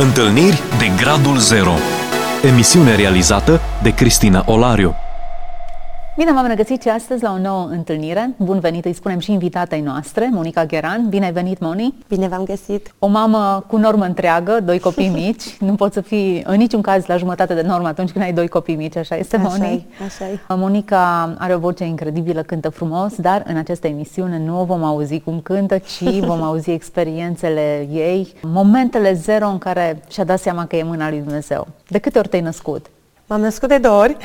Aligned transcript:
Întâlniri 0.00 0.62
de 0.78 0.90
Gradul 0.96 1.36
Zero. 1.38 1.72
Emisiune 2.42 2.94
realizată 2.94 3.60
de 3.82 3.94
Cristina 3.94 4.42
Olariu 4.46 4.94
Bine 6.18 6.32
v-am 6.32 6.46
regăsit 6.46 6.82
și 6.82 6.88
astăzi 6.88 7.22
la 7.22 7.32
o 7.32 7.38
nouă 7.38 7.68
întâlnire. 7.70 8.34
Bun 8.36 8.58
venit, 8.58 8.84
îi 8.84 8.92
spunem 8.92 9.18
și 9.18 9.32
invitatei 9.32 9.80
noastre, 9.80 10.28
Monica 10.32 10.64
Gheran. 10.64 11.08
Bine 11.08 11.24
ai 11.24 11.32
venit, 11.32 11.60
Moni! 11.60 11.94
Bine 12.08 12.28
v-am 12.28 12.44
găsit! 12.44 12.94
O 12.98 13.06
mamă 13.06 13.64
cu 13.66 13.76
normă 13.76 14.04
întreagă, 14.04 14.60
doi 14.64 14.78
copii 14.78 15.08
mici. 15.08 15.56
nu 15.68 15.74
poți 15.74 15.94
să 15.94 16.00
fii 16.00 16.42
în 16.46 16.56
niciun 16.56 16.80
caz 16.80 17.06
la 17.06 17.16
jumătate 17.16 17.54
de 17.54 17.62
normă 17.62 17.88
atunci 17.88 18.10
când 18.10 18.24
ai 18.24 18.32
doi 18.32 18.48
copii 18.48 18.74
mici, 18.74 18.96
așa 18.96 19.16
este, 19.16 19.36
așa 19.36 19.48
Moni? 19.48 19.86
așa 20.04 20.54
Monica 20.54 21.34
are 21.38 21.54
o 21.54 21.58
voce 21.58 21.84
incredibilă, 21.84 22.42
cântă 22.42 22.68
frumos, 22.68 23.16
dar 23.16 23.42
în 23.46 23.56
această 23.56 23.86
emisiune 23.86 24.38
nu 24.38 24.60
o 24.60 24.64
vom 24.64 24.84
auzi 24.84 25.20
cum 25.20 25.40
cântă, 25.40 25.78
ci 25.78 26.20
vom 26.30 26.42
auzi 26.42 26.70
experiențele 26.70 27.88
ei, 27.92 28.34
momentele 28.42 29.12
zero 29.12 29.48
în 29.48 29.58
care 29.58 30.02
și-a 30.10 30.24
dat 30.24 30.38
seama 30.38 30.66
că 30.66 30.76
e 30.76 30.82
mâna 30.82 31.08
lui 31.08 31.20
Dumnezeu. 31.20 31.66
De 31.88 31.98
câte 31.98 32.18
ori 32.18 32.28
te-ai 32.28 32.42
născut? 32.42 32.86
M-am 33.28 33.40
născut 33.40 33.68
de 33.68 33.78
două 33.78 34.00
ori, 34.00 34.16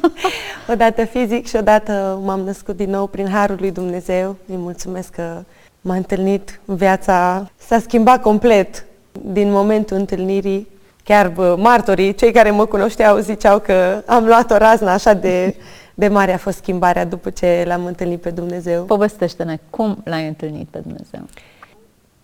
odată 0.72 1.04
fizic 1.04 1.46
și 1.46 1.56
odată 1.56 2.20
m-am 2.24 2.40
născut 2.40 2.76
din 2.76 2.90
nou 2.90 3.06
prin 3.06 3.28
Harul 3.28 3.56
lui 3.60 3.70
Dumnezeu. 3.70 4.36
Îi 4.48 4.56
mulțumesc 4.56 5.10
că 5.10 5.42
m-a 5.80 5.94
întâlnit, 5.94 6.60
viața 6.64 7.50
s-a 7.56 7.78
schimbat 7.78 8.22
complet 8.22 8.84
din 9.12 9.50
momentul 9.50 9.96
întâlnirii. 9.96 10.68
Chiar 11.04 11.28
bă, 11.28 11.56
martorii, 11.58 12.14
cei 12.14 12.32
care 12.32 12.50
mă 12.50 12.66
cunoșteau, 12.66 13.18
ziceau 13.18 13.58
că 13.58 14.02
am 14.06 14.24
luat 14.24 14.50
o 14.50 14.56
raznă 14.56 14.90
așa 14.90 15.12
de, 15.12 15.54
de 15.94 16.08
mare 16.08 16.32
a 16.32 16.38
fost 16.38 16.56
schimbarea 16.56 17.04
după 17.04 17.30
ce 17.30 17.64
l-am 17.66 17.84
întâlnit 17.84 18.20
pe 18.20 18.30
Dumnezeu. 18.30 18.84
Povestește-ne 18.84 19.58
cum 19.70 19.98
l-ai 20.04 20.26
întâlnit 20.26 20.68
pe 20.70 20.78
Dumnezeu 20.78 21.20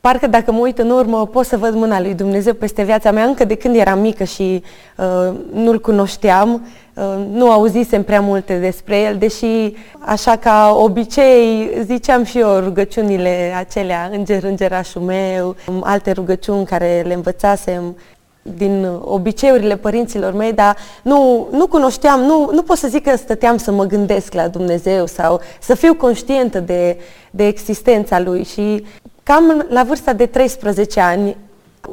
parcă 0.07 0.27
dacă 0.27 0.53
mă 0.53 0.59
uit 0.59 0.79
în 0.79 0.91
urmă, 0.91 1.27
pot 1.27 1.47
să 1.47 1.57
văd 1.57 1.75
mâna 1.75 2.01
lui 2.01 2.15
Dumnezeu 2.15 2.55
peste 2.55 2.83
viața 2.83 3.11
mea. 3.11 3.25
Încă 3.25 3.45
de 3.45 3.55
când 3.55 3.77
eram 3.77 4.01
mică 4.01 4.25
și 4.25 4.63
uh, 4.97 5.35
nu-l 5.53 5.81
cunoșteam, 5.81 6.67
uh, 6.95 7.05
nu 7.33 7.51
auzisem 7.51 8.03
prea 8.03 8.21
multe 8.21 8.59
despre 8.59 9.01
el, 9.01 9.17
deși 9.19 9.75
așa 9.99 10.37
ca 10.37 10.77
obicei 10.79 11.71
ziceam 11.85 12.25
și 12.25 12.39
eu 12.39 12.59
rugăciunile 12.59 13.55
acelea, 13.59 14.11
înger, 14.13 14.45
îngerașul 14.45 15.03
meu, 15.03 15.57
alte 15.81 16.13
rugăciuni 16.13 16.65
care 16.65 17.05
le 17.07 17.15
învățasem 17.15 17.97
din 18.43 18.89
obiceiurile 19.01 19.77
părinților 19.77 20.33
mei, 20.33 20.53
dar 20.53 20.77
nu, 21.03 21.49
nu 21.51 21.67
cunoșteam, 21.67 22.21
nu, 22.21 22.49
nu 22.53 22.63
pot 22.63 22.77
să 22.77 22.89
zic 22.89 23.03
că 23.03 23.17
stăteam 23.17 23.57
să 23.57 23.73
mă 23.73 23.85
gândesc 23.85 24.33
la 24.33 24.49
Dumnezeu 24.49 25.07
sau 25.07 25.41
să 25.61 25.75
fiu 25.75 25.95
conștientă 25.95 26.61
de, 26.61 26.97
de 27.31 27.47
existența 27.47 28.21
Lui 28.21 28.45
și 28.45 28.85
Cam 29.25 29.67
la 29.69 29.83
vârsta 29.83 30.13
de 30.13 30.27
13 30.27 31.01
ani, 31.01 31.37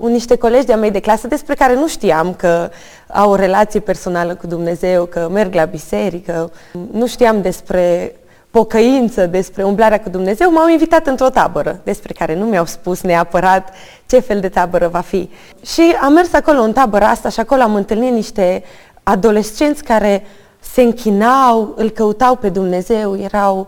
niște 0.02 0.36
colegi 0.36 0.66
de-a 0.66 0.78
mei 0.78 0.92
de 0.92 1.00
clasă 1.00 1.28
despre 1.28 1.56
care 1.56 1.73
nu 1.73 1.88
știam 1.88 2.34
că 2.34 2.70
au 3.08 3.32
o 3.32 3.36
relație 3.36 3.80
personală 3.80 4.36
cu 4.36 4.48
Dumnezeu, 4.48 5.06
că 5.06 5.30
merg 5.32 5.54
la 5.54 5.66
biserică, 5.66 6.52
nu 6.92 7.08
știam 7.08 7.42
despre 7.42 8.16
pocăință, 8.50 9.26
despre 9.26 9.64
umblarea 9.64 10.00
cu 10.00 10.10
Dumnezeu, 10.10 10.52
m-au 10.52 10.70
invitat 10.70 11.08
într-o 11.08 11.30
tabără, 11.30 11.80
despre 11.84 12.14
care 12.14 12.36
nu 12.36 12.46
mi-au 12.46 12.66
spus 12.66 13.02
neapărat 13.02 13.70
ce 14.06 14.20
fel 14.20 14.40
de 14.40 14.50
tabără 14.50 14.88
va 14.88 15.00
fi. 15.02 15.30
Și 15.66 15.95
am 16.02 16.14
mers 16.14 16.34
acolo 16.34 16.62
în 16.62 16.73
tabăra 16.73 17.08
asta 17.08 17.30
și 17.30 17.40
acolo 17.40 17.62
am 17.62 17.76
întâlnit 17.76 18.12
niște 18.12 18.64
adolescenți 19.04 19.84
care 19.84 20.23
se 20.60 20.82
închinau, 20.82 21.73
îl 21.76 21.90
căutau 21.90 22.36
pe 22.36 22.50
Dumnezeu, 22.50 23.18
erau 23.20 23.68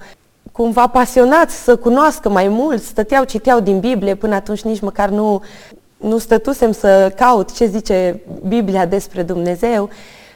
cumva 0.53 0.87
pasionați 0.87 1.63
să 1.63 1.75
cunoască 1.75 2.29
mai 2.29 2.47
mult, 2.47 2.83
stăteau, 2.83 3.23
citeau 3.23 3.59
din 3.59 3.79
Biblie, 3.79 4.15
până 4.15 4.35
atunci 4.35 4.61
nici 4.61 4.81
măcar 4.81 5.09
nu, 5.09 5.41
nu 5.97 6.17
stătusem 6.17 6.71
să 6.71 7.13
caut 7.15 7.55
ce 7.55 7.65
zice 7.65 8.21
Biblia 8.47 8.85
despre 8.85 9.21
Dumnezeu. 9.21 9.89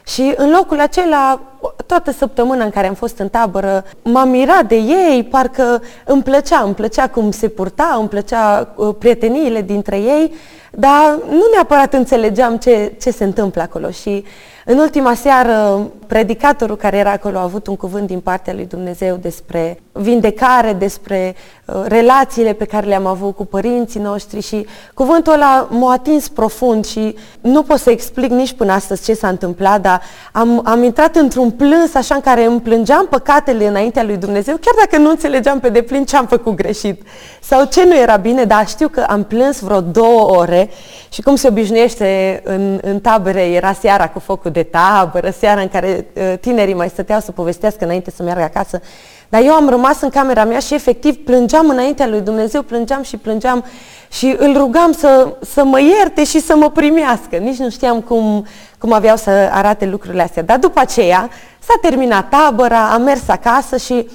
Și 0.06 0.34
în 0.36 0.50
locul 0.50 0.80
acela, 0.80 1.40
toată 1.86 2.10
săptămâna 2.10 2.64
în 2.64 2.70
care 2.70 2.86
am 2.86 2.94
fost 2.94 3.18
în 3.18 3.28
tabără, 3.28 3.84
m-am 4.02 4.28
mirat 4.28 4.68
de 4.68 4.76
ei, 4.76 5.26
parcă 5.30 5.82
îmi 6.04 6.22
plăcea, 6.22 6.60
îmi 6.60 6.74
plăcea 6.74 7.08
cum 7.08 7.30
se 7.30 7.48
purta, 7.48 7.96
îmi 7.98 8.08
plăcea 8.08 8.74
uh, 8.76 8.94
prieteniile 8.98 9.62
dintre 9.62 9.96
ei, 9.96 10.32
dar 10.70 11.18
nu 11.30 11.42
neapărat 11.52 11.92
înțelegeam 11.92 12.56
ce, 12.56 12.94
ce 13.00 13.10
se 13.10 13.24
întâmplă 13.24 13.62
acolo. 13.62 13.90
Și 13.90 14.24
în 14.64 14.78
ultima 14.78 15.14
seară, 15.14 15.90
predicatorul 16.06 16.76
care 16.76 16.96
era 16.96 17.10
acolo 17.10 17.38
a 17.38 17.42
avut 17.42 17.66
un 17.66 17.76
cuvânt 17.76 18.06
din 18.06 18.20
partea 18.20 18.54
lui 18.54 18.66
Dumnezeu 18.66 19.16
despre 19.16 19.80
vindecare, 19.98 20.72
despre 20.72 21.34
uh, 21.64 21.74
relațiile 21.86 22.52
pe 22.52 22.64
care 22.64 22.86
le-am 22.86 23.06
avut 23.06 23.36
cu 23.36 23.44
părinții 23.44 24.00
noștri 24.00 24.40
și 24.40 24.66
cuvântul 24.94 25.32
ăla 25.32 25.68
m-a 25.70 25.92
atins 25.92 26.28
profund 26.28 26.86
și 26.86 27.16
nu 27.40 27.62
pot 27.62 27.78
să 27.78 27.90
explic 27.90 28.30
nici 28.30 28.52
până 28.52 28.72
astăzi 28.72 29.04
ce 29.04 29.14
s-a 29.14 29.28
întâmplat, 29.28 29.80
dar 29.80 30.02
am, 30.32 30.62
am 30.64 30.82
intrat 30.82 31.16
într-un 31.16 31.50
plâns 31.50 31.94
așa 31.94 32.14
în 32.14 32.20
care 32.20 32.44
îmi 32.44 32.60
plângeam 32.60 33.06
păcatele 33.06 33.66
înaintea 33.66 34.02
lui 34.02 34.16
Dumnezeu, 34.16 34.56
chiar 34.56 34.74
dacă 34.84 35.02
nu 35.02 35.10
înțelegeam 35.10 35.60
pe 35.60 35.68
deplin 35.68 36.04
ce 36.04 36.16
am 36.16 36.26
făcut 36.26 36.54
greșit 36.54 37.02
sau 37.40 37.64
ce 37.64 37.84
nu 37.84 37.96
era 37.96 38.16
bine, 38.16 38.44
dar 38.44 38.68
știu 38.68 38.88
că 38.88 39.04
am 39.08 39.24
plâns 39.24 39.60
vreo 39.60 39.80
două 39.80 40.36
ore 40.36 40.70
și 41.08 41.22
cum 41.22 41.36
se 41.36 41.48
obișnuiește 41.48 42.40
în, 42.44 42.78
în 42.82 43.00
tabere, 43.00 43.42
era 43.42 43.72
seara 43.72 44.08
cu 44.08 44.18
focul 44.18 44.50
de 44.50 44.62
tabără, 44.62 45.30
seara 45.30 45.60
în 45.60 45.68
care 45.68 46.06
uh, 46.12 46.38
tinerii 46.40 46.74
mai 46.74 46.88
stăteau 46.88 47.20
să 47.20 47.32
povestească 47.32 47.84
înainte 47.84 48.10
să 48.10 48.22
meargă 48.22 48.42
acasă. 48.42 48.80
Dar 49.28 49.42
eu 49.42 49.52
am 49.52 49.68
rămas 49.68 50.00
în 50.00 50.08
camera 50.08 50.44
mea 50.44 50.58
și 50.58 50.74
efectiv 50.74 51.16
plângeam 51.16 51.68
înaintea 51.68 52.06
lui 52.06 52.20
Dumnezeu, 52.20 52.62
plângeam 52.62 53.02
și 53.02 53.16
plângeam 53.16 53.64
și 54.10 54.34
îl 54.38 54.56
rugam 54.56 54.92
să, 54.92 55.36
să 55.40 55.64
mă 55.64 55.80
ierte 55.80 56.24
și 56.24 56.40
să 56.40 56.56
mă 56.56 56.70
primească. 56.70 57.36
Nici 57.36 57.56
nu 57.56 57.70
știam 57.70 58.00
cum, 58.00 58.46
cum 58.78 58.92
aveau 58.92 59.16
să 59.16 59.30
arate 59.30 59.86
lucrurile 59.86 60.22
astea. 60.22 60.42
Dar 60.42 60.58
după 60.58 60.80
aceea 60.80 61.30
s-a 61.58 61.74
terminat 61.80 62.28
tabăra, 62.28 62.92
am 62.92 63.02
mers 63.02 63.28
acasă 63.28 63.76
și 63.76 64.08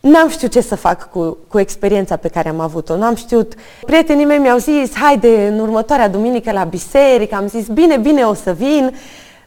N-am 0.00 0.28
știut 0.28 0.50
ce 0.50 0.60
să 0.60 0.76
fac 0.76 1.10
cu, 1.10 1.36
cu 1.48 1.58
experiența 1.58 2.16
pe 2.16 2.28
care 2.28 2.48
am 2.48 2.60
avut-o. 2.60 2.96
N-am 2.96 3.14
știut. 3.14 3.54
Prietenii 3.86 4.24
mei 4.24 4.38
mi-au 4.38 4.58
zis, 4.58 4.94
haide 4.94 5.46
în 5.46 5.58
următoarea 5.58 6.08
duminică 6.08 6.52
la 6.52 6.64
biserică. 6.64 7.34
Am 7.34 7.46
zis, 7.46 7.66
bine, 7.66 7.96
bine, 7.96 8.22
o 8.22 8.34
să 8.34 8.52
vin. 8.52 8.94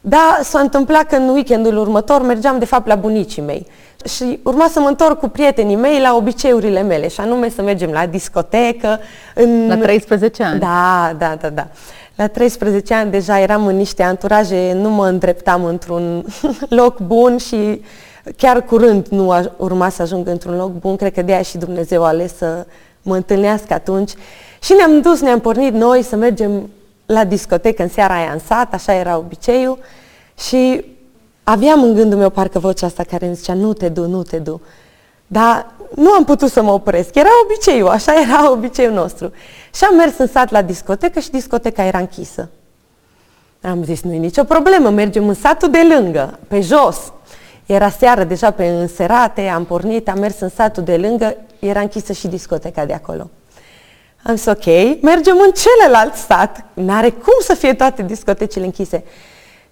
Dar 0.02 0.40
s-a 0.44 0.60
întâmplat 0.60 1.04
că 1.04 1.16
în 1.16 1.30
weekendul 1.30 1.78
următor 1.78 2.22
mergeam 2.22 2.60
de 2.60 2.66
fapt 2.66 2.88
la 2.88 2.96
bunicii 2.96 3.42
mei. 3.42 3.68
Și 4.08 4.40
urma 4.44 4.68
să 4.72 4.80
mă 4.80 4.88
întorc 4.88 5.20
cu 5.20 5.28
prietenii 5.28 5.76
mei 5.76 6.00
la 6.00 6.16
obiceiurile 6.16 6.82
mele, 6.82 7.08
și 7.08 7.20
anume 7.20 7.50
să 7.50 7.62
mergem 7.62 7.90
la 7.90 8.06
discotecă. 8.06 9.00
În... 9.36 9.68
La 9.68 9.78
13 9.78 10.44
ani? 10.44 10.60
Da, 10.60 11.16
da, 11.18 11.38
da, 11.42 11.50
da. 11.50 11.68
La 12.16 12.28
13 12.28 12.94
ani 12.94 13.12
deja 13.12 13.40
eram 13.40 13.66
în 13.68 13.76
niște 13.76 14.04
anturaje, 14.04 14.74
nu 14.74 14.90
mă 14.90 15.08
îndreptam 15.08 15.64
într-un 15.64 16.26
loc 16.80 17.00
bun 17.00 17.38
și 17.38 17.82
chiar 18.38 18.64
curând 18.64 19.08
nu 19.08 19.54
urma 19.58 19.90
să 19.90 20.02
ajung 20.02 20.28
într-un 20.28 20.56
loc 20.56 20.72
bun, 20.72 20.96
cred 20.96 21.14
că 21.14 21.22
de 21.22 21.32
aia 21.32 21.42
și 21.42 21.58
Dumnezeu 21.58 22.04
a 22.04 22.08
ales 22.08 22.38
să 22.38 22.66
mă 23.02 23.16
întâlnească 23.16 23.74
atunci. 23.74 24.12
Și 24.62 24.74
ne-am 24.74 25.02
dus, 25.02 25.22
ne-am 25.22 25.40
pornit 25.40 25.74
noi 25.74 26.04
să 26.04 26.16
mergem 26.16 26.70
la 27.06 27.24
discotecă 27.24 27.82
în 27.82 27.90
seara 27.90 28.14
aia 28.14 28.32
în 28.32 28.40
sat, 28.40 28.74
așa 28.74 28.94
era 28.94 29.18
obiceiul. 29.18 29.78
Și 30.38 30.86
aveam 31.44 31.84
în 31.84 31.94
gândul 31.94 32.18
meu 32.18 32.30
parcă 32.30 32.60
vocea 32.60 32.86
asta 32.86 33.04
care 33.04 33.26
îmi 33.26 33.36
zicea, 33.36 33.54
nu 33.54 33.74
te 33.74 33.90
du, 33.90 34.08
nu 34.08 34.24
te 34.24 34.38
du. 34.38 34.62
Dar 35.28 35.72
nu 35.96 36.12
am 36.12 36.24
putut 36.24 36.52
să 36.52 36.62
mă 36.62 36.72
opresc. 36.72 37.16
Era 37.16 37.30
obiceiul, 37.44 37.88
așa 37.88 38.14
era 38.22 38.52
obiceiul 38.56 38.94
nostru. 38.94 39.32
Și 39.76 39.84
am 39.84 39.96
mers 39.96 40.18
în 40.18 40.28
sat 40.28 40.52
la 40.52 40.62
discotecă 40.62 41.20
și 41.20 41.30
discoteca 41.30 41.84
era 41.84 41.98
închisă. 41.98 42.50
Am 43.62 43.84
zis, 43.84 44.02
nu 44.02 44.14
e 44.14 44.18
nicio 44.18 44.44
problemă, 44.44 44.90
mergem 44.90 45.28
în 45.28 45.34
satul 45.34 45.70
de 45.70 45.82
lângă, 45.96 46.40
pe 46.48 46.62
jos. 46.62 47.14
Era 47.66 47.90
seară 47.90 48.24
deja 48.24 48.52
pe 48.52 48.68
înserate, 48.68 49.48
am 49.48 49.66
pornit, 49.66 50.10
am 50.10 50.20
mers 50.20 50.40
în 50.40 50.50
satul 50.50 50.84
de 50.84 50.98
lângă, 50.98 51.38
era 51.60 51.80
închisă 51.80 52.14
și 52.14 52.28
discoteca 52.28 52.86
de 52.86 52.94
acolo. 52.94 53.30
Am 54.24 54.36
zis, 54.36 54.46
ok, 54.46 54.66
mergem 55.02 55.38
în 55.46 55.52
celălalt 55.52 56.14
sat, 56.14 56.66
n-are 56.74 57.10
cum 57.10 57.34
să 57.40 57.54
fie 57.54 57.74
toate 57.74 58.04
discotecile 58.04 58.66
închise. 58.66 59.04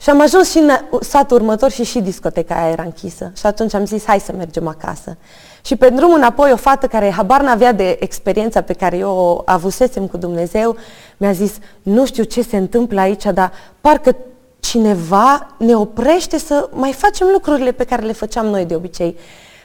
Și 0.02 0.10
am 0.10 0.22
ajuns 0.22 0.50
și 0.50 0.58
în 0.58 0.72
satul 1.02 1.38
următor 1.38 1.72
și 1.72 1.84
și 1.84 2.00
discoteca 2.00 2.56
aia 2.56 2.72
era 2.72 2.84
închisă. 2.84 3.32
Și 3.38 3.46
atunci 3.46 3.74
am 3.74 3.86
zis, 3.86 4.06
hai 4.06 4.20
să 4.20 4.32
mergem 4.38 4.68
acasă. 4.68 5.18
Și 5.66 5.76
pe 5.76 5.90
drum 5.90 6.14
înapoi 6.14 6.52
o 6.52 6.56
fată 6.56 6.88
care 6.88 7.12
habar 7.12 7.42
n-avea 7.42 7.72
de 7.72 7.98
experiența 8.00 8.62
pe 8.62 8.74
care 8.74 8.98
eu 8.98 9.10
o 9.10 9.42
avusesem 9.46 10.08
cu 10.08 10.18
Dumnezeu, 10.18 10.76
mi-a 11.18 11.32
zis, 11.32 11.58
nu 11.82 12.06
știu 12.06 12.24
ce 12.24 12.42
se 12.42 12.58
întâmplă 12.58 13.00
aici, 13.00 13.24
dar 13.24 13.52
parcă 13.82 14.16
cineva 14.60 15.56
ne 15.58 15.76
oprește 15.76 16.38
să 16.38 16.70
mai 16.72 16.94
facem 16.94 17.28
lucrurile 17.32 17.72
pe 17.72 17.84
care 17.84 18.06
le 18.06 18.12
făceam 18.12 18.46
noi 18.46 18.66
de 18.66 18.76
obicei. 18.76 19.18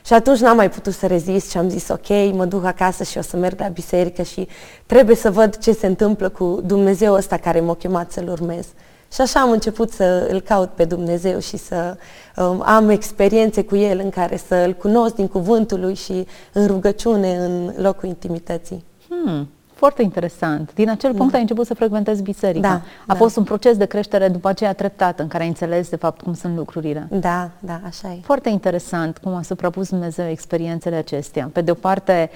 Și 0.06 0.12
atunci 0.12 0.38
n-am 0.38 0.56
mai 0.56 0.70
putut 0.70 0.92
să 0.92 1.06
rezist 1.06 1.50
și 1.50 1.58
am 1.58 1.68
zis, 1.68 1.88
ok, 1.88 2.08
mă 2.32 2.44
duc 2.44 2.64
acasă 2.64 3.04
și 3.04 3.18
o 3.18 3.22
să 3.22 3.36
merg 3.36 3.60
la 3.60 3.68
biserică 3.68 4.22
și 4.22 4.48
trebuie 4.86 5.16
să 5.16 5.30
văd 5.30 5.58
ce 5.58 5.72
se 5.72 5.86
întâmplă 5.86 6.28
cu 6.28 6.60
Dumnezeu 6.64 7.12
ăsta 7.14 7.36
care 7.36 7.60
m-a 7.60 7.74
chemat 7.74 8.12
să-L 8.12 8.28
urmez. 8.28 8.66
Și 9.14 9.20
așa 9.20 9.40
am 9.40 9.50
început 9.50 9.90
să 9.90 10.28
îl 10.30 10.40
caut 10.40 10.70
pe 10.70 10.84
Dumnezeu 10.84 11.38
și 11.38 11.56
să 11.56 11.96
um, 12.36 12.62
am 12.66 12.88
experiențe 12.88 13.64
cu 13.64 13.76
El 13.76 14.00
în 14.02 14.10
care 14.10 14.36
să 14.36 14.54
îl 14.54 14.72
cunosc 14.72 15.14
din 15.14 15.28
cuvântul 15.28 15.80
lui 15.80 15.94
și 15.94 16.26
în 16.52 16.66
rugăciune 16.66 17.36
în 17.36 17.72
locul 17.76 18.08
intimității. 18.08 18.84
Hmm 19.08 19.48
Foarte 19.74 20.02
interesant. 20.02 20.74
Din 20.74 20.90
acel 20.90 21.14
punct 21.14 21.30
da. 21.30 21.36
ai 21.36 21.42
început 21.42 21.66
să 21.66 21.74
frecventezi 21.74 22.22
biserica. 22.22 22.68
Da, 22.68 22.74
A 22.74 22.80
da. 23.06 23.14
fost 23.14 23.36
un 23.36 23.44
proces 23.44 23.76
de 23.76 23.84
creștere 23.84 24.28
după 24.28 24.48
aceea 24.48 24.72
treptat 24.72 25.20
în 25.20 25.28
care 25.28 25.42
ai 25.42 25.48
înțeles 25.48 25.88
de 25.88 25.96
fapt 25.96 26.20
cum 26.20 26.34
sunt 26.34 26.56
lucrurile. 26.56 27.06
Da, 27.10 27.50
da, 27.58 27.80
așa 27.86 28.08
e. 28.08 28.18
Foarte 28.22 28.48
interesant 28.48 29.18
cum 29.18 29.34
a 29.34 29.42
suprapus 29.42 29.88
Dumnezeu 29.88 30.28
experiențele 30.28 30.96
acestea. 30.96 31.50
Pe 31.52 31.60
de 31.60 31.70
o 31.70 31.74
parte 31.74 32.30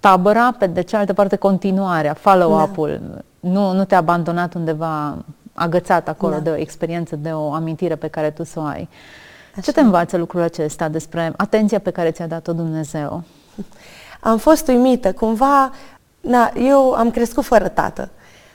tabăra, 0.00 0.52
pe 0.58 0.66
de 0.66 0.80
cealaltă 0.80 1.12
parte 1.12 1.36
continuarea, 1.36 2.14
follow-up-ul. 2.14 3.00
Da. 3.10 3.18
Nu, 3.40 3.72
nu 3.72 3.84
te-a 3.84 3.98
abandonat 3.98 4.54
undeva 4.54 5.24
agățat 5.58 6.08
acolo 6.08 6.32
da. 6.32 6.40
de 6.40 6.50
o 6.50 6.56
experiență, 6.56 7.16
de 7.16 7.30
o 7.30 7.52
amintire 7.52 7.96
pe 7.96 8.08
care 8.08 8.30
tu 8.30 8.44
să 8.44 8.60
o 8.60 8.62
ai. 8.62 8.88
Așa. 9.50 9.60
Ce 9.60 9.72
te 9.72 9.80
învață 9.80 10.16
lucrul 10.16 10.40
acesta 10.40 10.88
despre 10.88 11.32
atenția 11.36 11.78
pe 11.78 11.90
care 11.90 12.10
ți-a 12.10 12.26
dat-o 12.26 12.52
Dumnezeu? 12.52 13.22
Am 14.20 14.38
fost 14.38 14.68
uimită. 14.68 15.12
Cumva, 15.12 15.72
na, 16.20 16.50
eu 16.56 16.92
am 16.92 17.10
crescut 17.10 17.44
fără 17.44 17.68
tată. 17.68 18.08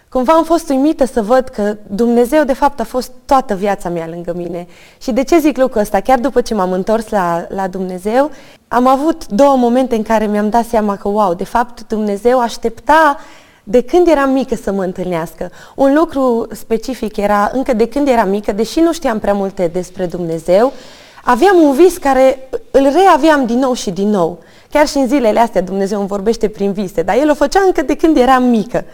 Cumva 0.09 0.33
am 0.33 0.44
fost 0.44 0.69
uimită 0.69 1.05
să 1.05 1.21
văd 1.21 1.47
că 1.47 1.77
Dumnezeu, 1.88 2.44
de 2.44 2.53
fapt, 2.53 2.79
a 2.79 2.83
fost 2.83 3.11
toată 3.25 3.56
viața 3.56 3.89
mea 3.89 4.07
lângă 4.07 4.33
mine. 4.35 4.67
Și 5.01 5.11
de 5.11 5.23
ce 5.23 5.39
zic 5.39 5.57
lucrul 5.57 5.81
ăsta? 5.81 5.99
Chiar 5.99 6.19
după 6.19 6.41
ce 6.41 6.53
m-am 6.53 6.71
întors 6.71 7.09
la, 7.09 7.45
la 7.49 7.67
Dumnezeu, 7.67 8.31
am 8.67 8.88
avut 8.88 9.27
două 9.27 9.56
momente 9.56 9.95
în 9.95 10.03
care 10.03 10.25
mi-am 10.25 10.49
dat 10.49 10.65
seama 10.65 10.95
că, 10.95 11.07
wow, 11.07 11.33
de 11.33 11.44
fapt, 11.44 11.88
Dumnezeu 11.88 12.39
aștepta 12.39 13.17
de 13.63 13.81
când 13.81 14.07
eram 14.07 14.30
mică 14.30 14.56
să 14.56 14.71
mă 14.71 14.83
întâlnească. 14.83 15.51
Un 15.75 15.94
lucru 15.94 16.48
specific 16.51 17.18
era, 17.18 17.51
încă 17.54 17.74
de 17.74 17.88
când 17.88 18.07
eram 18.07 18.30
mică, 18.30 18.51
deși 18.51 18.80
nu 18.80 18.94
știam 18.94 19.19
prea 19.19 19.33
multe 19.33 19.68
despre 19.68 20.06
Dumnezeu, 20.06 20.74
aveam 21.24 21.62
un 21.62 21.74
vis 21.74 21.98
care 21.98 22.50
îl 22.71 22.92
reaveam 22.92 23.45
din 23.45 23.60
nou 23.60 23.74
și 23.74 23.92
din 23.92 24.10
nou. 24.10 24.39
Chiar 24.69 24.88
și 24.88 24.98
în 24.98 25.07
zilele 25.07 25.39
astea 25.39 25.62
Dumnezeu 25.62 26.00
îmi 26.00 26.07
vorbește 26.07 26.48
prin 26.48 26.71
vise, 26.71 27.01
dar 27.01 27.15
El 27.15 27.30
o 27.30 27.33
făcea 27.33 27.62
încă 27.65 27.81
de 27.81 27.95
când 27.95 28.18
eram 28.18 28.44
mică. 28.44 28.86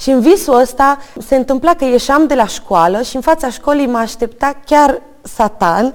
Și 0.00 0.10
în 0.10 0.20
visul 0.20 0.60
ăsta 0.60 0.98
se 1.26 1.36
întâmpla 1.36 1.74
că 1.74 1.84
ieșeam 1.84 2.26
de 2.26 2.34
la 2.34 2.46
școală 2.46 3.02
și 3.02 3.16
în 3.16 3.22
fața 3.22 3.50
școlii 3.50 3.86
mă 3.86 3.98
aștepta 3.98 4.60
chiar 4.66 5.02
Satan. 5.22 5.94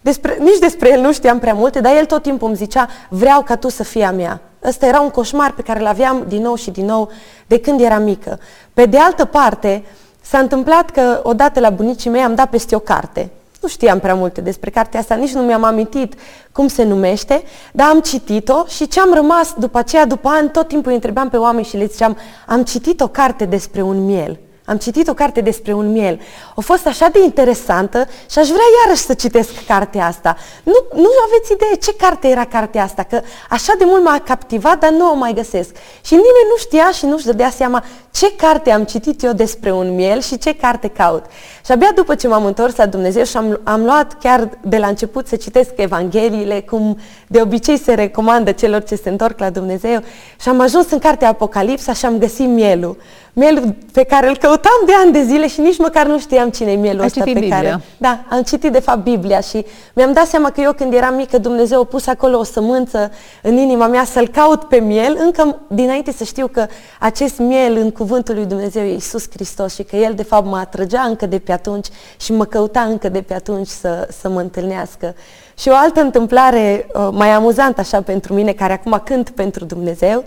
Despre, 0.00 0.36
nici 0.40 0.58
despre 0.58 0.92
el 0.92 1.00
nu 1.00 1.12
știam 1.12 1.38
prea 1.38 1.54
multe, 1.54 1.80
dar 1.80 1.96
el 1.96 2.04
tot 2.04 2.22
timpul 2.22 2.48
îmi 2.48 2.56
zicea, 2.56 2.88
vreau 3.08 3.42
ca 3.42 3.56
tu 3.56 3.68
să 3.68 3.84
fii 3.84 4.02
a 4.02 4.10
mea. 4.10 4.40
Ăsta 4.64 4.86
era 4.86 5.00
un 5.00 5.10
coșmar 5.10 5.52
pe 5.52 5.62
care 5.62 5.80
îl 5.80 5.86
aveam 5.86 6.24
din 6.28 6.42
nou 6.42 6.54
și 6.54 6.70
din 6.70 6.84
nou 6.84 7.10
de 7.46 7.60
când 7.60 7.80
eram 7.80 8.02
mică. 8.02 8.38
Pe 8.74 8.86
de 8.86 8.98
altă 8.98 9.24
parte, 9.24 9.84
s-a 10.20 10.38
întâmplat 10.38 10.90
că 10.90 11.20
odată 11.22 11.60
la 11.60 11.70
bunicii 11.70 12.10
mei 12.10 12.22
am 12.22 12.34
dat 12.34 12.50
peste 12.50 12.74
o 12.74 12.78
carte. 12.78 13.30
Nu 13.60 13.68
știam 13.68 13.98
prea 13.98 14.14
multe 14.14 14.40
despre 14.40 14.70
cartea 14.70 15.00
asta, 15.00 15.14
nici 15.14 15.32
nu 15.32 15.40
mi-am 15.40 15.64
amintit 15.64 16.14
cum 16.52 16.68
se 16.68 16.84
numește, 16.84 17.42
dar 17.72 17.88
am 17.88 18.00
citit-o 18.00 18.64
și 18.66 18.88
ce 18.88 19.00
am 19.00 19.14
rămas 19.14 19.54
după 19.58 19.78
aceea, 19.78 20.06
după 20.06 20.28
ani, 20.28 20.50
tot 20.50 20.68
timpul 20.68 20.88
îi 20.88 20.94
întrebam 20.94 21.28
pe 21.28 21.36
oameni 21.36 21.64
și 21.64 21.76
le 21.76 21.86
ziceam, 21.86 22.16
am 22.46 22.62
citit 22.62 23.00
o 23.00 23.08
carte 23.08 23.44
despre 23.44 23.82
un 23.82 24.04
miel. 24.04 24.38
Am 24.68 24.76
citit 24.76 25.08
o 25.08 25.14
carte 25.14 25.40
despre 25.40 25.72
un 25.72 25.92
miel. 25.92 26.20
A 26.56 26.60
fost 26.60 26.86
așa 26.86 27.08
de 27.08 27.22
interesantă 27.22 28.08
și 28.30 28.38
aș 28.38 28.46
vrea 28.46 28.64
iarăși 28.84 29.02
să 29.02 29.14
citesc 29.14 29.50
cartea 29.66 30.06
asta. 30.06 30.36
Nu, 30.62 30.86
nu 30.94 31.08
aveți 31.26 31.52
idee 31.52 31.74
ce 31.74 31.94
carte 31.94 32.28
era 32.28 32.44
cartea 32.44 32.82
asta, 32.82 33.02
că 33.02 33.20
așa 33.50 33.74
de 33.78 33.84
mult 33.84 34.04
m-a 34.04 34.20
captivat, 34.24 34.78
dar 34.78 34.90
nu 34.90 35.10
o 35.10 35.14
mai 35.14 35.32
găsesc. 35.32 35.70
Și 36.04 36.12
nimeni 36.12 36.48
nu 36.50 36.56
știa 36.56 36.90
și 36.90 37.06
nu-și 37.06 37.24
dădea 37.24 37.50
seama 37.50 37.84
ce 38.18 38.32
carte 38.36 38.70
am 38.70 38.84
citit 38.84 39.22
eu 39.22 39.32
despre 39.32 39.72
un 39.72 39.94
miel 39.94 40.20
și 40.20 40.38
ce 40.38 40.54
carte 40.54 40.88
caut. 40.88 41.24
Și 41.64 41.72
abia 41.72 41.92
după 41.94 42.14
ce 42.14 42.28
m-am 42.28 42.44
întors 42.44 42.76
la 42.76 42.86
Dumnezeu 42.86 43.24
și 43.24 43.36
am, 43.36 43.60
am 43.64 43.84
luat 43.84 44.18
chiar 44.18 44.50
de 44.62 44.78
la 44.78 44.86
început 44.86 45.26
să 45.26 45.36
citesc 45.36 45.70
Evangheliile, 45.76 46.60
cum 46.60 46.98
de 47.26 47.40
obicei 47.40 47.78
se 47.78 47.94
recomandă 47.94 48.52
celor 48.52 48.82
ce 48.82 48.94
se 48.94 49.08
întorc 49.08 49.38
la 49.38 49.50
Dumnezeu, 49.50 50.02
și 50.40 50.48
am 50.48 50.60
ajuns 50.60 50.90
în 50.90 50.98
cartea 50.98 51.28
Apocalipsa 51.28 51.92
și 51.92 52.06
am 52.06 52.18
găsit 52.18 52.48
mielul 52.48 52.96
mielul 53.38 53.74
pe 53.92 54.02
care 54.02 54.28
îl 54.28 54.36
căutam 54.36 54.82
de 54.86 54.92
ani 55.04 55.12
de 55.12 55.22
zile 55.22 55.48
și 55.48 55.60
nici 55.60 55.78
măcar 55.78 56.06
nu 56.06 56.18
știam 56.18 56.50
cine 56.50 56.72
e 56.72 56.76
mielul 56.76 57.04
ăsta 57.04 57.24
pe 57.24 57.32
Biblia. 57.32 57.56
care... 57.56 57.80
Da, 57.96 58.24
am 58.28 58.42
citit 58.42 58.72
de 58.72 58.80
fapt 58.80 59.02
Biblia 59.02 59.40
și 59.40 59.64
mi-am 59.92 60.12
dat 60.12 60.26
seama 60.26 60.50
că 60.50 60.60
eu 60.60 60.72
când 60.72 60.92
eram 60.92 61.14
mică 61.14 61.38
Dumnezeu 61.38 61.80
a 61.80 61.84
pus 61.84 62.06
acolo 62.06 62.38
o 62.38 62.42
sămânță 62.42 63.10
în 63.42 63.56
inima 63.56 63.86
mea 63.86 64.04
să-l 64.04 64.28
caut 64.28 64.64
pe 64.64 64.76
miel, 64.76 65.16
încă 65.20 65.60
dinainte 65.66 66.12
să 66.12 66.24
știu 66.24 66.46
că 66.46 66.66
acest 67.00 67.38
miel 67.38 67.76
în 67.76 67.90
cuvântul 68.08 68.34
lui 68.34 68.46
Dumnezeu 68.46 68.82
e 68.82 68.92
Iisus 68.92 69.30
Hristos 69.30 69.74
și 69.74 69.82
că 69.82 69.96
El 69.96 70.14
de 70.14 70.22
fapt 70.22 70.46
mă 70.46 70.56
atrăgea 70.56 71.02
încă 71.02 71.26
de 71.26 71.38
pe 71.38 71.52
atunci 71.52 71.86
și 72.20 72.32
mă 72.32 72.44
căuta 72.44 72.80
încă 72.80 73.08
de 73.08 73.22
pe 73.22 73.34
atunci 73.34 73.66
să, 73.66 74.08
să 74.20 74.28
mă 74.28 74.40
întâlnească. 74.40 75.14
Și 75.58 75.68
o 75.68 75.74
altă 75.74 76.00
întâmplare 76.00 76.86
uh, 76.92 77.08
mai 77.12 77.30
amuzantă 77.30 77.80
așa 77.80 78.02
pentru 78.02 78.34
mine, 78.34 78.52
care 78.52 78.72
acum 78.72 79.00
cânt 79.04 79.30
pentru 79.30 79.64
Dumnezeu, 79.64 80.24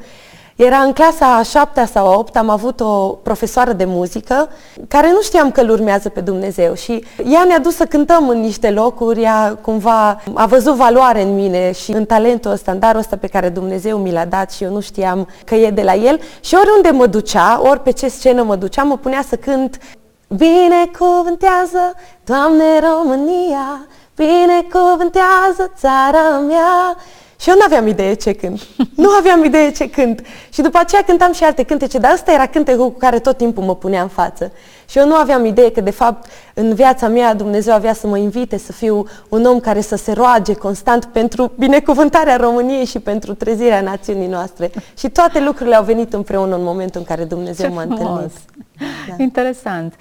era 0.56 0.78
în 0.78 0.94
clasa 0.94 1.36
a 1.36 1.44
șaptea 1.44 1.86
sau 1.86 2.08
a 2.08 2.18
opta, 2.18 2.40
am 2.40 2.50
avut 2.50 2.80
o 2.80 3.08
profesoară 3.08 3.74
de 3.74 3.86
muzică 3.86 4.50
care 4.88 5.12
nu 5.12 5.22
știam 5.22 5.52
că 5.52 5.62
îl 5.62 5.70
urmează 5.70 6.10
pe 6.10 6.22
Dumnezeu 6.22 6.74
și 6.74 7.04
ea 7.32 7.44
ne-a 7.44 7.60
dus 7.60 7.76
să 7.76 7.86
cântăm 7.86 8.30
în 8.30 8.40
niște 8.40 8.72
locuri, 8.72 9.22
ea 9.22 9.58
cumva 9.62 10.22
a 10.34 10.46
văzut 10.46 10.76
valoare 10.76 11.22
în 11.22 11.36
mine 11.36 11.72
și 11.72 11.92
în 11.92 12.06
talentul 12.06 12.52
ăsta, 12.52 12.72
în 12.72 12.80
darul 12.80 13.00
ăsta 13.00 13.18
pe 13.18 13.28
care 13.28 13.50
Dumnezeu 13.50 13.98
mi 13.98 14.12
l-a 14.12 14.26
dat 14.26 14.52
și 14.52 14.64
eu 14.64 14.72
nu 14.72 14.80
știam 14.80 15.28
că 15.46 15.56
e 15.56 15.70
de 15.70 15.82
la 15.82 15.94
el. 15.94 16.20
Și 16.42 16.56
oriunde 16.56 16.90
mă 16.90 17.06
ducea, 17.06 17.62
ori 17.64 17.80
pe 17.80 17.92
ce 17.92 18.08
scenă 18.08 18.44
mă 18.44 18.56
ducea, 18.56 18.84
mă 18.84 18.98
punea 18.98 19.24
să 19.30 19.36
cânt 19.36 19.78
Binecuvântează, 20.38 21.94
Doamne, 22.24 22.80
România, 22.80 23.88
binecuvântează 24.16 25.72
țara 25.78 26.40
mea 26.48 26.98
și 27.42 27.50
eu 27.50 27.56
nu 27.56 27.62
aveam 27.66 27.88
idee 27.88 28.14
ce 28.14 28.34
cânt. 28.34 28.62
Nu 28.96 29.10
aveam 29.10 29.44
idee 29.44 29.72
ce 29.72 29.90
cânt. 29.90 30.22
Și 30.50 30.62
după 30.62 30.78
aceea 30.78 31.04
cântam 31.04 31.34
și 31.34 31.44
alte 31.44 31.64
cântece, 31.64 31.98
dar 31.98 32.14
ăsta 32.14 32.32
era 32.32 32.46
cântecul 32.48 32.92
cu 32.92 32.98
care 32.98 33.20
tot 33.20 33.38
timpul 33.38 33.64
mă 33.64 33.76
punea 33.76 34.02
în 34.02 34.08
față. 34.08 34.52
Și 34.90 34.98
eu 34.98 35.08
nu 35.08 35.16
aveam 35.16 35.46
idee 35.46 35.72
că, 35.72 35.82
de 35.82 35.90
fapt, 35.90 36.30
în 36.54 36.74
viața 36.74 37.08
mea 37.08 37.34
Dumnezeu 37.34 37.74
avea 37.74 37.94
să 37.94 38.08
mă 38.08 38.18
invite 38.18 38.58
să 38.58 38.72
fiu 38.72 39.06
un 39.30 39.46
om 39.46 39.60
care 39.60 39.82
să 39.82 39.96
se 39.96 40.12
roage 40.12 40.54
constant 40.54 41.06
pentru 41.06 41.52
binecuvântarea 41.58 42.36
României 42.36 42.86
și 42.86 43.00
pentru 43.00 43.34
trezirea 43.34 43.82
națiunii 43.82 44.28
noastre. 44.28 44.72
Și 44.98 45.10
toate 45.10 45.40
lucrurile 45.40 45.76
au 45.76 45.84
venit 45.84 46.14
împreună 46.14 46.56
în 46.56 46.64
momentul 46.64 47.00
în 47.00 47.06
care 47.06 47.24
Dumnezeu 47.24 47.70
Ce 47.70 47.74
m-a 47.76 47.82
frumos. 47.82 48.00
întâlnit. 48.00 48.32
Da. 49.10 49.24
Interesant. 49.24 49.94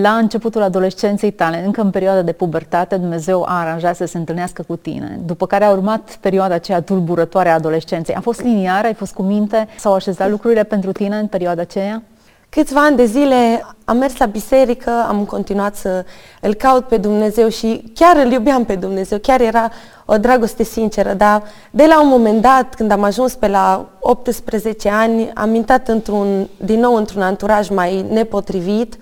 La 0.00 0.12
începutul 0.12 0.62
adolescenței 0.62 1.30
tale, 1.30 1.64
încă 1.64 1.80
în 1.80 1.90
perioada 1.90 2.22
de 2.22 2.32
pubertate, 2.32 2.96
Dumnezeu 2.96 3.42
a 3.42 3.60
aranjat 3.60 3.96
să 3.96 4.04
se 4.04 4.18
întâlnească 4.18 4.64
cu 4.66 4.76
tine. 4.76 5.20
După 5.24 5.46
care 5.46 5.64
a 5.64 5.70
urmat 5.70 6.16
perioada 6.20 6.54
aceea 6.54 6.80
tulburătoare 6.80 7.48
a 7.48 7.54
adolescenței. 7.54 8.14
A 8.14 8.20
fost 8.20 8.42
liniară, 8.42 8.86
ai 8.86 8.94
fost 8.94 9.12
cu 9.12 9.22
minte, 9.22 9.68
s-au 9.78 9.94
așezat 9.94 10.30
lucrurile 10.30 10.64
pentru 10.64 10.92
tine 10.92 11.16
în 11.16 11.26
perioada 11.26 11.60
aceea? 11.60 12.02
Câțiva 12.48 12.80
ani 12.80 12.96
de 12.96 13.04
zile 13.04 13.66
am 13.84 13.96
mers 13.96 14.16
la 14.16 14.26
biserică, 14.26 14.90
am 15.08 15.24
continuat 15.24 15.76
să 15.76 16.04
îl 16.40 16.54
caut 16.54 16.84
pe 16.84 16.96
Dumnezeu 16.96 17.48
și 17.48 17.92
chiar 17.94 18.16
îl 18.24 18.32
iubeam 18.32 18.64
pe 18.64 18.74
Dumnezeu, 18.74 19.18
chiar 19.18 19.40
era 19.40 19.70
o 20.04 20.18
dragoste 20.18 20.62
sinceră, 20.62 21.12
dar 21.12 21.42
de 21.70 21.84
la 21.88 22.02
un 22.02 22.08
moment 22.08 22.42
dat, 22.42 22.74
când 22.74 22.90
am 22.90 23.02
ajuns 23.02 23.34
pe 23.34 23.48
la 23.48 23.88
18 24.00 24.88
ani, 24.88 25.30
am 25.34 25.54
intrat 25.54 25.88
într-un, 25.88 26.48
din 26.56 26.80
nou 26.80 26.94
într-un 26.94 27.22
anturaj 27.22 27.68
mai 27.68 28.06
nepotrivit 28.10 28.96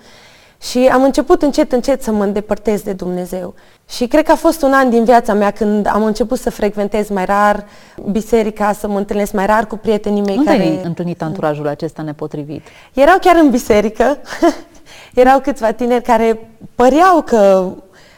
și 0.61 0.89
am 0.91 1.03
început 1.03 1.41
încet, 1.41 1.71
încet 1.71 2.03
să 2.03 2.11
mă 2.11 2.23
îndepărtez 2.23 2.81
de 2.81 2.93
Dumnezeu. 2.93 3.53
Și 3.89 4.07
cred 4.07 4.25
că 4.25 4.31
a 4.31 4.35
fost 4.35 4.61
un 4.61 4.73
an 4.73 4.89
din 4.89 5.03
viața 5.03 5.33
mea 5.33 5.51
când 5.51 5.87
am 5.87 6.03
început 6.03 6.39
să 6.39 6.49
frecventez 6.49 7.09
mai 7.09 7.25
rar 7.25 7.65
biserica, 8.11 8.73
să 8.73 8.87
mă 8.87 8.97
întâlnesc 8.97 9.33
mai 9.33 9.45
rar 9.45 9.67
cu 9.67 9.77
prietenii 9.77 10.21
mei 10.21 10.37
Unde 10.37 10.49
care... 10.49 10.61
ai 10.61 10.81
întâlnit 10.83 11.21
anturajul 11.21 11.67
acesta 11.67 12.01
nepotrivit? 12.01 12.61
Erau 12.93 13.17
chiar 13.21 13.35
în 13.35 13.49
biserică, 13.49 14.17
erau 15.13 15.39
câțiva 15.39 15.71
tineri 15.71 16.03
care 16.03 16.49
păreau 16.75 17.21
că 17.21 17.71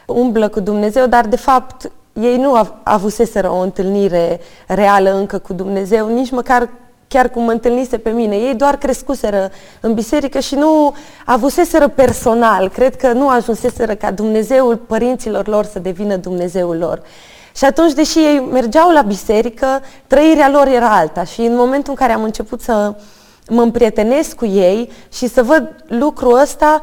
umblă 0.06 0.48
cu 0.48 0.60
Dumnezeu, 0.60 1.06
dar 1.06 1.26
de 1.26 1.36
fapt 1.36 1.90
ei 2.12 2.36
nu 2.36 2.54
av- 2.54 2.74
avuseseră 2.82 3.50
o 3.50 3.58
întâlnire 3.58 4.40
reală 4.66 5.14
încă 5.14 5.38
cu 5.38 5.52
Dumnezeu, 5.52 6.14
nici 6.14 6.30
măcar 6.30 6.68
chiar 7.14 7.28
cum 7.28 7.42
mă 7.42 7.50
întâlnise 7.50 7.98
pe 7.98 8.10
mine. 8.10 8.36
Ei 8.36 8.54
doar 8.54 8.76
crescuseră 8.76 9.50
în 9.80 9.94
biserică 9.94 10.38
și 10.38 10.54
nu 10.54 10.94
avuseseră 11.24 11.88
personal. 11.88 12.68
Cred 12.68 12.96
că 12.96 13.12
nu 13.12 13.28
ajunseseră 13.28 13.94
ca 13.94 14.10
Dumnezeul 14.10 14.76
părinților 14.76 15.48
lor 15.48 15.64
să 15.64 15.78
devină 15.78 16.16
Dumnezeul 16.16 16.76
lor. 16.76 17.02
Și 17.56 17.64
atunci, 17.64 17.92
deși 17.92 18.18
ei 18.18 18.48
mergeau 18.52 18.90
la 18.90 19.02
biserică, 19.02 19.82
trăirea 20.06 20.48
lor 20.50 20.66
era 20.66 20.96
alta. 20.96 21.24
Și 21.24 21.40
în 21.40 21.56
momentul 21.56 21.90
în 21.90 21.94
care 21.94 22.12
am 22.12 22.22
început 22.22 22.60
să 22.60 22.94
mă 23.48 23.62
împrietenesc 23.62 24.34
cu 24.36 24.46
ei 24.46 24.90
și 25.12 25.28
să 25.28 25.42
văd 25.42 25.74
lucrul 25.86 26.38
ăsta, 26.40 26.80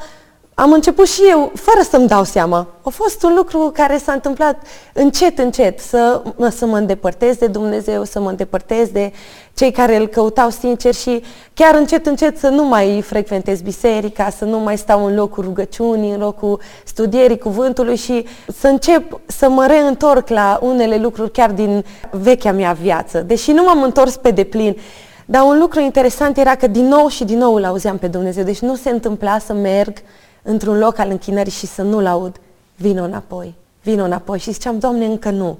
am 0.53 0.72
început 0.72 1.08
și 1.08 1.22
eu, 1.29 1.51
fără 1.55 1.86
să-mi 1.89 2.08
dau 2.08 2.24
seama. 2.24 2.67
A 2.84 2.89
fost 2.89 3.24
un 3.24 3.34
lucru 3.36 3.72
care 3.74 3.98
s-a 3.98 4.12
întâmplat 4.12 4.62
încet, 4.93 5.39
încet, 5.39 5.79
să, 5.79 6.22
să 6.50 6.65
mă 6.65 6.77
îndepărtez 6.77 7.36
de 7.36 7.48
Dumnezeu, 7.48 8.03
să 8.03 8.20
mă 8.20 8.29
îndepărtez 8.29 8.89
de 8.89 9.12
cei 9.53 9.72
care 9.72 9.96
îl 9.96 10.08
căutau 10.08 10.50
sincer 10.50 10.93
și 10.93 11.24
chiar 11.53 11.75
încet, 11.75 12.05
încet 12.05 12.38
să 12.38 12.48
nu 12.48 12.63
mai 12.63 13.01
frecventez 13.01 13.62
biserica, 13.62 14.29
să 14.29 14.46
nu 14.46 14.60
mai 14.60 14.77
stau 14.77 15.05
în 15.05 15.15
locul 15.15 15.43
rugăciunii, 15.43 16.12
în 16.12 16.20
locul 16.20 16.60
studierii 16.86 17.38
cuvântului 17.38 17.96
și 17.96 18.25
să 18.60 18.67
încep 18.67 19.20
să 19.25 19.50
mă 19.50 19.65
reîntorc 19.65 20.27
la 20.27 20.60
unele 20.62 20.98
lucruri 20.98 21.31
chiar 21.31 21.51
din 21.51 21.86
vechea 22.12 22.51
mea 22.51 22.72
viață. 22.72 23.20
Deși 23.20 23.51
nu 23.51 23.63
m-am 23.63 23.84
întors 23.84 24.15
pe 24.15 24.31
deplin, 24.31 24.77
Dar 25.25 25.43
un 25.43 25.60
lucru 25.60 25.79
interesant 25.79 26.38
era 26.38 26.55
că 26.55 26.67
din 26.67 26.88
nou 26.88 27.08
și 27.08 27.24
din 27.24 27.38
nou 27.38 27.53
îl 27.53 27.65
auzeam 27.65 27.98
pe 27.98 28.08
Dumnezeu. 28.08 28.43
Deci 28.43 28.60
nu 28.60 28.75
se 28.75 28.89
întâmpla 28.89 29.39
să 29.39 29.53
merg 29.53 29.93
într-un 30.41 30.77
loc 30.77 30.98
al 30.98 31.10
închinării 31.10 31.51
și 31.51 31.65
să 31.65 31.81
nu-l 31.81 32.05
aud. 32.05 32.36
Vino 32.75 33.03
înapoi, 33.03 33.53
vino 33.83 34.03
înapoi. 34.03 34.39
Și 34.39 34.51
ziceam, 34.51 34.79
Doamne, 34.79 35.05
încă 35.05 35.29
nu, 35.29 35.57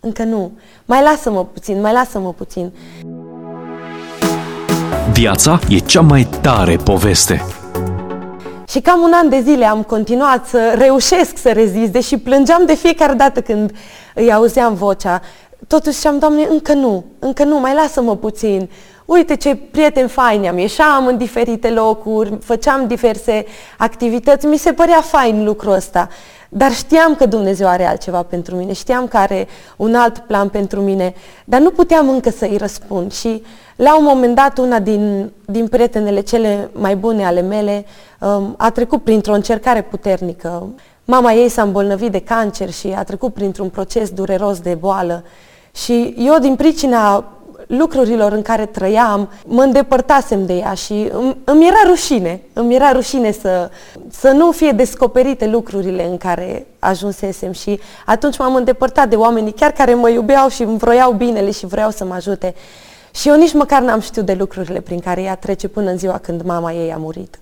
încă 0.00 0.22
nu. 0.22 0.52
Mai 0.84 1.02
lasă-mă 1.02 1.44
puțin, 1.44 1.80
mai 1.80 1.92
lasă-mă 1.92 2.32
puțin. 2.32 2.72
Viața 5.12 5.58
e 5.68 5.78
cea 5.78 6.00
mai 6.00 6.28
tare 6.40 6.76
poveste. 6.76 7.44
Și 8.68 8.80
cam 8.80 9.00
un 9.00 9.12
an 9.14 9.28
de 9.28 9.40
zile 9.40 9.64
am 9.64 9.82
continuat 9.82 10.46
să 10.46 10.74
reușesc 10.78 11.36
să 11.36 11.52
rezist, 11.52 11.92
deși 11.92 12.18
plângeam 12.18 12.66
de 12.66 12.74
fiecare 12.74 13.12
dată 13.12 13.40
când 13.40 13.72
îi 14.14 14.32
auzeam 14.32 14.74
vocea. 14.74 15.20
Totuși 15.66 15.96
ziceam, 15.96 16.18
Doamne, 16.18 16.46
încă 16.50 16.72
nu, 16.72 17.04
încă 17.18 17.44
nu, 17.44 17.60
mai 17.60 17.74
lasă-mă 17.74 18.16
puțin. 18.16 18.70
Uite 19.06 19.36
ce 19.36 19.56
prieteni 19.56 20.08
faini 20.08 20.48
am, 20.48 20.58
ieșeam 20.58 21.06
în 21.06 21.16
diferite 21.16 21.70
locuri, 21.70 22.38
făceam 22.42 22.86
diverse 22.86 23.44
activități, 23.78 24.46
mi 24.46 24.56
se 24.56 24.72
părea 24.72 25.00
fain 25.00 25.44
lucrul 25.44 25.72
ăsta. 25.72 26.08
Dar 26.48 26.72
știam 26.72 27.14
că 27.14 27.26
Dumnezeu 27.26 27.68
are 27.68 27.86
altceva 27.86 28.22
pentru 28.22 28.56
mine, 28.56 28.72
știam 28.72 29.06
că 29.08 29.16
are 29.16 29.46
un 29.76 29.94
alt 29.94 30.18
plan 30.18 30.48
pentru 30.48 30.80
mine, 30.80 31.14
dar 31.44 31.60
nu 31.60 31.70
puteam 31.70 32.08
încă 32.08 32.30
să-i 32.30 32.56
răspund. 32.56 33.12
Și 33.12 33.42
la 33.76 33.98
un 33.98 34.04
moment 34.04 34.34
dat, 34.34 34.58
una 34.58 34.78
din, 34.78 35.32
din 35.44 35.68
prietenele 35.68 36.20
cele 36.20 36.70
mai 36.72 36.96
bune 36.96 37.26
ale 37.26 37.40
mele 37.40 37.84
um, 38.20 38.54
a 38.58 38.70
trecut 38.70 39.02
printr-o 39.02 39.34
încercare 39.34 39.82
puternică. 39.82 40.68
Mama 41.04 41.32
ei 41.32 41.48
s-a 41.48 41.62
îmbolnăvit 41.62 42.12
de 42.12 42.20
cancer 42.20 42.70
și 42.70 42.94
a 42.96 43.02
trecut 43.02 43.34
printr-un 43.34 43.68
proces 43.68 44.10
dureros 44.10 44.60
de 44.60 44.74
boală. 44.74 45.24
Și 45.74 46.14
eu, 46.18 46.38
din 46.38 46.54
pricina 46.54 47.24
lucrurilor 47.66 48.32
în 48.32 48.42
care 48.42 48.66
trăiam, 48.66 49.28
mă 49.46 49.62
îndepărtasem 49.62 50.46
de 50.46 50.52
ea 50.52 50.74
și 50.74 51.08
îmi, 51.12 51.36
îmi 51.44 51.66
era 51.66 51.88
rușine, 51.88 52.40
îmi 52.52 52.74
era 52.74 52.92
rușine 52.92 53.32
să, 53.32 53.70
să 54.10 54.30
nu 54.30 54.50
fie 54.50 54.70
descoperite 54.70 55.46
lucrurile 55.46 56.06
în 56.06 56.16
care 56.16 56.66
ajunsesem 56.78 57.52
și 57.52 57.80
atunci 58.04 58.38
m-am 58.38 58.54
îndepărtat 58.54 59.08
de 59.08 59.16
oamenii 59.16 59.52
chiar 59.52 59.70
care 59.70 59.94
mă 59.94 60.08
iubeau 60.08 60.48
și 60.48 60.62
îmi 60.62 60.78
vroiau 60.78 61.12
binele 61.12 61.50
și 61.50 61.66
vreau 61.66 61.90
să 61.90 62.04
mă 62.04 62.14
ajute. 62.14 62.54
Și 63.14 63.28
eu 63.28 63.36
nici 63.36 63.52
măcar 63.52 63.82
n-am 63.82 64.00
știut 64.00 64.26
de 64.26 64.34
lucrurile 64.34 64.80
prin 64.80 65.00
care 65.00 65.22
ea 65.22 65.34
trece 65.34 65.68
până 65.68 65.90
în 65.90 65.98
ziua 65.98 66.18
când 66.18 66.42
mama 66.42 66.72
ei 66.72 66.92
a 66.92 66.96
murit. 66.96 67.38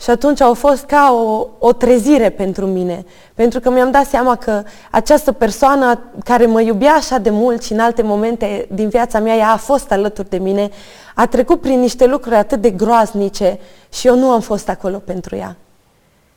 Și 0.00 0.10
atunci 0.10 0.40
au 0.40 0.54
fost 0.54 0.84
ca 0.84 1.12
o, 1.12 1.46
o 1.58 1.72
trezire 1.72 2.30
pentru 2.30 2.66
mine, 2.66 3.04
pentru 3.34 3.60
că 3.60 3.70
mi-am 3.70 3.90
dat 3.90 4.06
seama 4.06 4.36
că 4.36 4.62
această 4.90 5.32
persoană 5.32 5.98
care 6.24 6.46
mă 6.46 6.60
iubea 6.60 6.92
așa 6.92 7.18
de 7.18 7.30
mult 7.30 7.62
și 7.62 7.72
în 7.72 7.78
alte 7.78 8.02
momente 8.02 8.68
din 8.72 8.88
viața 8.88 9.18
mea, 9.18 9.36
ea 9.36 9.50
a 9.50 9.56
fost 9.56 9.92
alături 9.92 10.28
de 10.28 10.38
mine, 10.38 10.70
a 11.14 11.26
trecut 11.26 11.60
prin 11.60 11.80
niște 11.80 12.06
lucruri 12.06 12.36
atât 12.36 12.60
de 12.60 12.70
groaznice 12.70 13.58
și 13.92 14.06
eu 14.06 14.18
nu 14.18 14.30
am 14.30 14.40
fost 14.40 14.68
acolo 14.68 14.98
pentru 14.98 15.36
ea. 15.36 15.56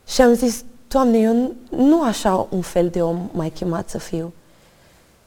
Și 0.07 0.21
am 0.21 0.33
zis, 0.33 0.63
Doamne, 0.87 1.17
eu 1.17 1.53
nu 1.69 2.01
așa 2.03 2.47
un 2.49 2.61
fel 2.61 2.87
de 2.87 3.01
om 3.01 3.29
mai 3.31 3.49
chemat 3.49 3.89
să 3.89 3.97
fiu. 3.97 4.33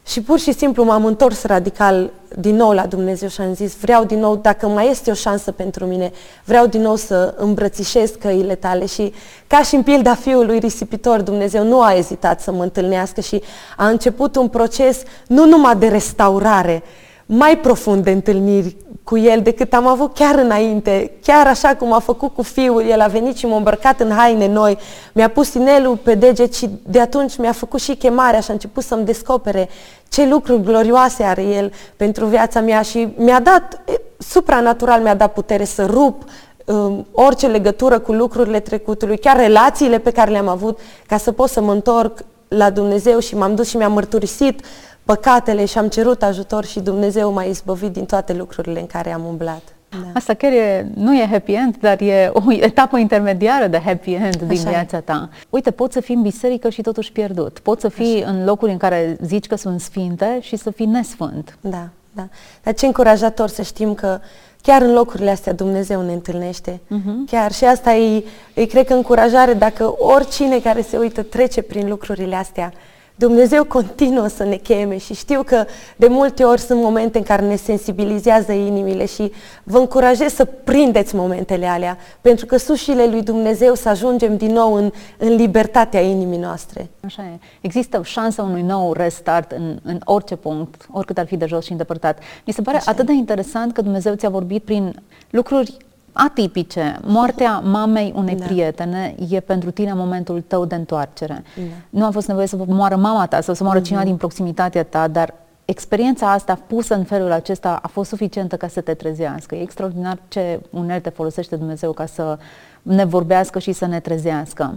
Și 0.06 0.22
pur 0.22 0.38
și 0.38 0.52
simplu 0.52 0.84
m-am 0.84 1.04
întors 1.04 1.42
radical 1.42 2.10
din 2.38 2.56
nou 2.56 2.72
la 2.72 2.86
Dumnezeu 2.86 3.28
și 3.28 3.40
am 3.40 3.54
zis, 3.54 3.76
vreau 3.76 4.04
din 4.04 4.18
nou, 4.18 4.36
dacă 4.36 4.68
mai 4.68 4.90
este 4.90 5.10
o 5.10 5.14
șansă 5.14 5.52
pentru 5.52 5.86
mine, 5.86 6.12
vreau 6.44 6.66
din 6.66 6.80
nou 6.80 6.96
să 6.96 7.34
îmbrățișez 7.36 8.10
căile 8.10 8.54
tale. 8.54 8.86
Și 8.86 9.12
ca 9.46 9.62
și 9.62 9.74
în 9.74 9.82
pilda 9.82 10.14
fiului 10.14 10.58
risipitor, 10.58 11.20
Dumnezeu 11.20 11.64
nu 11.64 11.80
a 11.80 11.94
ezitat 11.94 12.40
să 12.40 12.52
mă 12.52 12.62
întâlnească 12.62 13.20
și 13.20 13.42
a 13.76 13.88
început 13.88 14.36
un 14.36 14.48
proces 14.48 15.02
nu 15.26 15.46
numai 15.46 15.76
de 15.76 15.88
restaurare, 15.88 16.82
mai 17.32 17.58
profund 17.58 18.04
de 18.04 18.10
întâlniri 18.10 18.76
cu 19.04 19.18
el 19.18 19.40
decât 19.42 19.72
am 19.72 19.86
avut 19.86 20.14
chiar 20.14 20.38
înainte, 20.38 21.10
chiar 21.22 21.46
așa 21.46 21.74
cum 21.74 21.92
a 21.92 21.98
făcut 21.98 22.34
cu 22.34 22.42
fiul, 22.42 22.82
el 22.82 23.00
a 23.00 23.06
venit 23.06 23.36
și 23.36 23.46
m-a 23.46 23.56
îmbrăcat 23.56 24.00
în 24.00 24.10
haine 24.10 24.48
noi, 24.48 24.78
mi-a 25.12 25.28
pus 25.28 25.54
inelul 25.54 25.96
pe 25.96 26.14
deget 26.14 26.54
și 26.54 26.68
de 26.86 27.00
atunci 27.00 27.36
mi-a 27.36 27.52
făcut 27.52 27.80
și 27.80 27.94
chemarea 27.94 28.40
și 28.40 28.50
a 28.50 28.52
început 28.52 28.82
să-mi 28.82 29.04
descopere 29.04 29.68
ce 30.08 30.28
lucruri 30.28 30.62
glorioase 30.62 31.22
are 31.22 31.42
el 31.42 31.72
pentru 31.96 32.26
viața 32.26 32.60
mea 32.60 32.82
și 32.82 33.08
mi-a 33.16 33.40
dat, 33.40 33.82
supranatural 34.18 35.00
mi-a 35.00 35.14
dat 35.14 35.32
putere 35.32 35.64
să 35.64 35.86
rup 35.86 36.22
um, 36.64 37.06
orice 37.12 37.46
legătură 37.46 37.98
cu 37.98 38.12
lucrurile 38.12 38.60
trecutului, 38.60 39.18
chiar 39.18 39.36
relațiile 39.36 39.98
pe 39.98 40.10
care 40.10 40.30
le-am 40.30 40.48
avut, 40.48 40.78
ca 41.06 41.16
să 41.16 41.32
pot 41.32 41.48
să 41.48 41.60
mă 41.60 41.72
întorc 41.72 42.18
la 42.48 42.70
Dumnezeu 42.70 43.18
și 43.18 43.36
m-am 43.36 43.54
dus 43.54 43.68
și 43.68 43.76
mi-am 43.76 43.92
mărturisit 43.92 44.64
păcatele 45.14 45.64
și 45.64 45.78
am 45.78 45.88
cerut 45.88 46.22
ajutor 46.22 46.64
și 46.64 46.80
Dumnezeu 46.80 47.32
m-a 47.32 47.42
izbăvit 47.42 47.92
din 47.92 48.04
toate 48.04 48.32
lucrurile 48.32 48.80
în 48.80 48.86
care 48.86 49.12
am 49.12 49.24
umblat. 49.24 49.62
Da. 49.88 49.96
Asta 50.14 50.34
chiar 50.34 50.52
e, 50.52 50.90
nu 50.94 51.16
e 51.16 51.26
happy 51.30 51.52
end, 51.52 51.76
dar 51.80 52.00
e 52.00 52.30
o 52.32 52.52
etapă 52.70 52.98
intermediară 52.98 53.66
de 53.66 53.80
happy 53.84 54.12
end 54.12 54.36
din 54.36 54.58
Așa 54.58 54.68
viața 54.68 54.96
e. 54.96 55.00
ta. 55.00 55.28
Uite, 55.48 55.70
poți 55.70 55.94
să 55.94 56.00
fii 56.00 56.14
în 56.14 56.22
biserică 56.22 56.68
și 56.68 56.82
totuși 56.82 57.12
pierdut. 57.12 57.58
Poți 57.58 57.80
să 57.80 57.88
fii 57.88 58.22
Așa. 58.22 58.30
în 58.30 58.44
locuri 58.44 58.70
în 58.70 58.76
care 58.76 59.16
zici 59.22 59.46
că 59.46 59.56
sunt 59.56 59.80
sfinte 59.80 60.38
și 60.40 60.56
să 60.56 60.70
fii 60.70 60.86
nesfânt. 60.86 61.56
Da, 61.60 61.88
da. 62.12 62.28
Dar 62.62 62.74
ce 62.74 62.86
încurajator 62.86 63.48
să 63.48 63.62
știm 63.62 63.94
că 63.94 64.20
chiar 64.62 64.82
în 64.82 64.92
locurile 64.92 65.30
astea 65.30 65.52
Dumnezeu 65.52 66.02
ne 66.02 66.12
întâlnește. 66.12 66.80
Uh-huh. 66.86 67.30
Chiar 67.30 67.52
și 67.52 67.64
asta 67.64 67.94
e, 67.94 68.24
e, 68.54 68.64
cred 68.64 68.86
că, 68.86 68.94
încurajare 68.94 69.52
dacă 69.52 69.94
oricine 69.98 70.58
care 70.58 70.82
se 70.82 70.96
uită 70.96 71.22
trece 71.22 71.62
prin 71.62 71.88
lucrurile 71.88 72.36
astea 72.36 72.72
Dumnezeu 73.20 73.64
continuă 73.64 74.26
să 74.26 74.44
ne 74.44 74.56
cheme 74.56 74.98
și 74.98 75.14
știu 75.14 75.42
că 75.42 75.64
de 75.96 76.06
multe 76.06 76.44
ori 76.44 76.60
sunt 76.60 76.82
momente 76.82 77.18
în 77.18 77.24
care 77.24 77.46
ne 77.46 77.56
sensibilizează 77.56 78.52
inimile 78.52 79.06
și 79.06 79.32
vă 79.62 79.78
încurajez 79.78 80.32
să 80.32 80.44
prindeți 80.44 81.14
momentele 81.14 81.66
alea, 81.66 81.98
pentru 82.20 82.46
că 82.46 82.56
sușile 82.56 83.06
lui 83.06 83.22
Dumnezeu 83.22 83.74
să 83.74 83.88
ajungem 83.88 84.36
din 84.36 84.52
nou 84.52 84.72
în, 84.72 84.90
în 85.18 85.34
libertatea 85.34 86.00
inimii 86.00 86.38
noastre. 86.38 86.90
Așa 87.04 87.22
e. 87.22 87.38
Există 87.60 88.00
șansa 88.04 88.42
unui 88.42 88.62
nou 88.62 88.92
restart 88.92 89.52
în, 89.52 89.78
în 89.82 90.00
orice 90.04 90.36
punct, 90.36 90.86
oricât 90.90 91.18
ar 91.18 91.26
fi 91.26 91.36
de 91.36 91.46
jos 91.46 91.64
și 91.64 91.70
îndepărtat. 91.70 92.18
Mi 92.46 92.52
se 92.52 92.62
pare 92.62 92.76
Așa 92.76 92.90
atât 92.90 93.04
e. 93.04 93.06
de 93.06 93.12
interesant 93.12 93.72
că 93.72 93.82
Dumnezeu 93.82 94.14
ți-a 94.14 94.28
vorbit 94.28 94.62
prin 94.62 94.94
lucruri 95.30 95.76
atipice. 96.12 96.98
Moartea 97.02 97.58
mamei 97.58 98.12
unei 98.16 98.34
da. 98.34 98.44
prietene 98.44 99.14
e 99.30 99.40
pentru 99.40 99.70
tine 99.70 99.92
momentul 99.92 100.40
tău 100.46 100.64
de 100.64 100.74
întoarcere. 100.74 101.42
Da. 101.56 101.62
Nu 101.90 102.04
a 102.04 102.10
fost 102.10 102.26
nevoie 102.26 102.46
să 102.46 102.56
moară 102.66 102.96
mama 102.96 103.26
ta 103.26 103.40
sau 103.40 103.54
să 103.54 103.62
moară 103.64 103.80
mm-hmm. 103.80 103.84
cineva 103.84 104.04
din 104.04 104.16
proximitatea 104.16 104.84
ta, 104.84 105.08
dar 105.08 105.34
experiența 105.64 106.32
asta 106.32 106.58
pusă 106.66 106.94
în 106.94 107.04
felul 107.04 107.30
acesta 107.30 107.78
a 107.82 107.88
fost 107.88 108.08
suficientă 108.08 108.56
ca 108.56 108.68
să 108.68 108.80
te 108.80 108.94
trezească. 108.94 109.54
E 109.54 109.62
extraordinar 109.62 110.18
ce 110.28 110.60
unelte 110.70 111.08
folosește 111.08 111.56
Dumnezeu 111.56 111.92
ca 111.92 112.06
să 112.06 112.38
ne 112.82 113.04
vorbească 113.04 113.58
și 113.58 113.72
să 113.72 113.86
ne 113.86 114.00
trezească. 114.00 114.74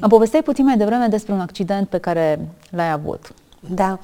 Am 0.00 0.08
povesteai 0.08 0.42
puțin 0.42 0.64
mai 0.64 0.76
devreme 0.76 1.06
despre 1.06 1.32
un 1.32 1.40
accident 1.40 1.88
pe 1.88 1.98
care 1.98 2.48
l-ai 2.70 2.90
avut. 2.90 3.32
Da. 3.60 3.98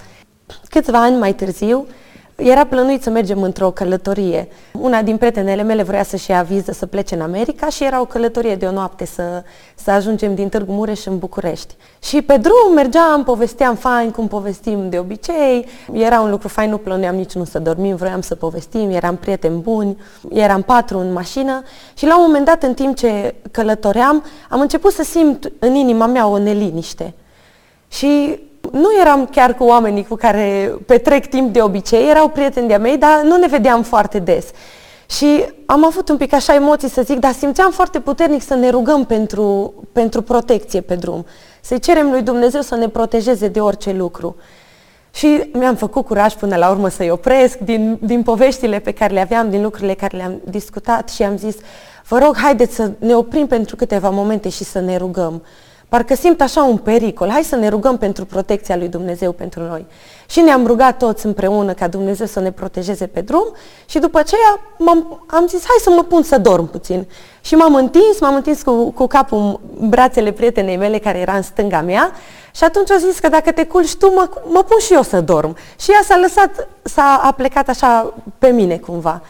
Câțiva 0.69 1.03
ani 1.03 1.17
mai 1.17 1.35
târziu, 1.35 1.87
era 2.43 2.67
plănuit 2.67 3.03
să 3.03 3.11
mergem 3.11 3.43
într-o 3.43 3.71
călătorie. 3.71 4.49
Una 4.73 5.03
din 5.03 5.17
prietenele 5.17 5.63
mele 5.63 5.83
vrea 5.83 6.03
să-și 6.03 6.31
ia 6.31 6.43
viză 6.43 6.73
să 6.73 6.87
plece 6.87 7.15
în 7.15 7.21
America 7.21 7.69
și 7.69 7.85
era 7.85 8.01
o 8.01 8.05
călătorie 8.05 8.55
de 8.55 8.67
o 8.67 8.71
noapte 8.71 9.07
să, 9.07 9.43
să 9.75 9.91
ajungem 9.91 10.35
din 10.35 10.49
Târgu 10.49 10.73
Mureș 10.73 11.05
în 11.05 11.19
București. 11.19 11.75
Și 12.03 12.23
pe 12.23 12.37
drum 12.37 12.75
mergeam, 12.75 13.25
povesteam 13.25 13.75
fain, 13.75 14.11
cum 14.11 14.29
povestim 14.29 14.89
de 14.89 14.99
obicei. 14.99 15.67
Era 15.93 16.21
un 16.21 16.31
lucru 16.31 16.49
fain, 16.49 16.71
nu 16.71 16.79
plănuiam 16.79 17.15
nici 17.15 17.33
nu 17.33 17.45
să 17.45 17.59
dormim, 17.59 17.97
vroiam 17.97 18.21
să 18.21 18.35
povestim, 18.35 18.91
eram 18.91 19.17
prieteni 19.17 19.61
buni, 19.61 19.97
eram 20.31 20.63
patru 20.63 20.99
în 20.99 21.13
mașină 21.13 21.63
și 21.95 22.07
la 22.07 22.19
un 22.19 22.25
moment 22.27 22.45
dat, 22.45 22.63
în 22.63 22.75
timp 22.75 22.97
ce 22.97 23.35
călătoream, 23.51 24.25
am 24.49 24.61
început 24.61 24.93
să 24.93 25.03
simt 25.03 25.53
în 25.59 25.75
inima 25.75 26.07
mea 26.07 26.27
o 26.27 26.39
neliniște. 26.39 27.15
Și 27.89 28.41
nu 28.73 28.89
eram 29.01 29.27
chiar 29.27 29.55
cu 29.55 29.65
oamenii 29.65 30.07
cu 30.07 30.15
care 30.15 30.75
petrec 30.87 31.27
timp 31.27 31.53
de 31.53 31.63
obicei, 31.63 32.09
erau 32.09 32.29
prieteni 32.29 32.69
de-a 32.69 32.79
mei, 32.79 32.97
dar 32.97 33.23
nu 33.23 33.37
ne 33.37 33.47
vedeam 33.47 33.83
foarte 33.83 34.19
des. 34.19 34.47
Și 35.11 35.45
am 35.67 35.85
avut 35.85 36.09
un 36.09 36.17
pic 36.17 36.33
așa 36.33 36.55
emoții 36.55 36.89
să 36.89 37.03
zic, 37.03 37.19
dar 37.19 37.33
simțeam 37.33 37.71
foarte 37.71 38.01
puternic 38.01 38.43
să 38.43 38.55
ne 38.55 38.71
rugăm 38.71 39.05
pentru, 39.05 39.75
pentru 39.93 40.23
protecție 40.23 40.81
pe 40.81 40.95
drum. 40.95 41.27
Să-i 41.61 41.79
cerem 41.79 42.11
lui 42.11 42.23
Dumnezeu 42.23 42.61
să 42.61 42.75
ne 42.75 42.89
protejeze 42.89 43.49
de 43.49 43.61
orice 43.61 43.93
lucru. 43.93 44.37
Și 45.15 45.51
mi-am 45.53 45.75
făcut 45.75 46.05
curaj 46.07 46.35
până 46.35 46.57
la 46.57 46.71
urmă 46.71 46.89
să-i 46.89 47.11
opresc 47.11 47.59
din, 47.59 47.99
din 48.03 48.23
poveștile 48.23 48.79
pe 48.79 48.93
care 48.93 49.13
le 49.13 49.21
aveam, 49.21 49.51
din 49.51 49.63
lucrurile 49.63 49.95
care 49.95 50.17
le-am 50.17 50.41
discutat 50.45 51.09
și 51.09 51.23
am 51.23 51.37
zis, 51.37 51.57
vă 52.09 52.19
rog, 52.19 52.37
haideți 52.37 52.75
să 52.75 52.91
ne 52.99 53.15
oprim 53.15 53.47
pentru 53.47 53.77
câteva 53.77 54.11
momente 54.11 54.49
și 54.49 54.65
să 54.65 54.81
ne 54.81 54.97
rugăm. 54.97 55.43
Parcă 55.91 56.15
simt 56.15 56.41
așa 56.41 56.63
un 56.63 56.77
pericol. 56.77 57.31
Hai 57.31 57.43
să 57.43 57.57
ne 57.57 57.69
rugăm 57.69 57.99
pentru 57.99 58.25
protecția 58.25 58.77
lui 58.77 58.89
Dumnezeu 58.89 59.33
pentru 59.33 59.63
noi. 59.63 59.87
Și 60.29 60.41
ne-am 60.41 60.67
rugat 60.67 60.99
toți 60.99 61.27
împreună 61.27 61.73
ca 61.73 61.89
Dumnezeu 61.89 62.27
să 62.27 62.41
ne 62.41 62.53
protejeze 62.53 63.07
pe 63.07 63.21
drum 63.21 63.53
și 63.87 63.99
după 63.99 64.19
aceea 64.19 64.61
am 65.27 65.47
zis, 65.47 65.61
hai 65.67 65.77
să 65.81 65.91
mă 65.91 66.03
pun 66.03 66.23
să 66.23 66.39
dorm 66.39 66.71
puțin. 66.71 67.07
Și 67.41 67.55
m-am 67.55 67.75
întins, 67.75 68.21
m-am 68.21 68.35
întins 68.35 68.63
cu, 68.63 68.91
cu 68.91 69.07
capul 69.07 69.61
în 69.81 69.89
brațele 69.89 70.33
prietenei 70.33 70.77
mele 70.77 70.99
care 70.99 71.19
era 71.19 71.37
în 71.37 71.43
stânga 71.43 71.81
mea 71.81 72.13
și 72.55 72.65
atunci 72.65 72.91
a 72.91 72.97
zis 72.97 73.19
că 73.19 73.29
dacă 73.29 73.53
te 73.53 73.65
culci 73.65 73.95
tu, 73.95 74.13
mă, 74.15 74.29
mă 74.45 74.63
pun 74.63 74.79
și 74.79 74.93
eu 74.93 75.03
să 75.03 75.21
dorm. 75.21 75.57
Și 75.81 75.91
ea 75.91 76.01
s-a 76.05 76.17
lăsat, 76.17 76.69
s-a 76.83 77.21
a 77.23 77.33
plecat 77.33 77.69
așa 77.69 78.15
pe 78.39 78.49
mine 78.49 78.77
cumva. 78.77 79.23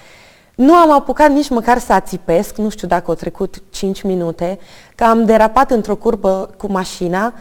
Nu 0.60 0.74
am 0.74 0.90
apucat 0.92 1.30
nici 1.30 1.48
măcar 1.48 1.78
să 1.78 1.92
ațipesc, 1.92 2.56
nu 2.56 2.68
știu 2.68 2.88
dacă 2.88 3.04
au 3.06 3.14
trecut 3.14 3.62
5 3.70 4.02
minute, 4.02 4.58
că 4.94 5.04
am 5.04 5.24
derapat 5.24 5.70
într-o 5.70 5.96
curbă 5.96 6.50
cu 6.56 6.72
mașina 6.72 7.32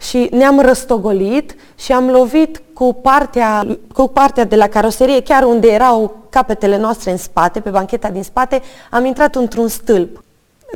și 0.00 0.28
ne-am 0.30 0.60
răstogolit 0.60 1.54
și 1.74 1.92
am 1.92 2.10
lovit 2.10 2.62
cu 2.72 2.92
partea, 2.92 3.78
cu 3.92 4.08
partea 4.08 4.44
de 4.44 4.56
la 4.56 4.66
caroserie, 4.66 5.22
chiar 5.22 5.42
unde 5.42 5.68
erau 5.68 6.16
capetele 6.30 6.78
noastre 6.78 7.10
în 7.10 7.16
spate, 7.16 7.60
pe 7.60 7.70
bancheta 7.70 8.10
din 8.10 8.22
spate, 8.22 8.62
am 8.90 9.04
intrat 9.04 9.34
într-un 9.34 9.68
stâlp. 9.68 10.22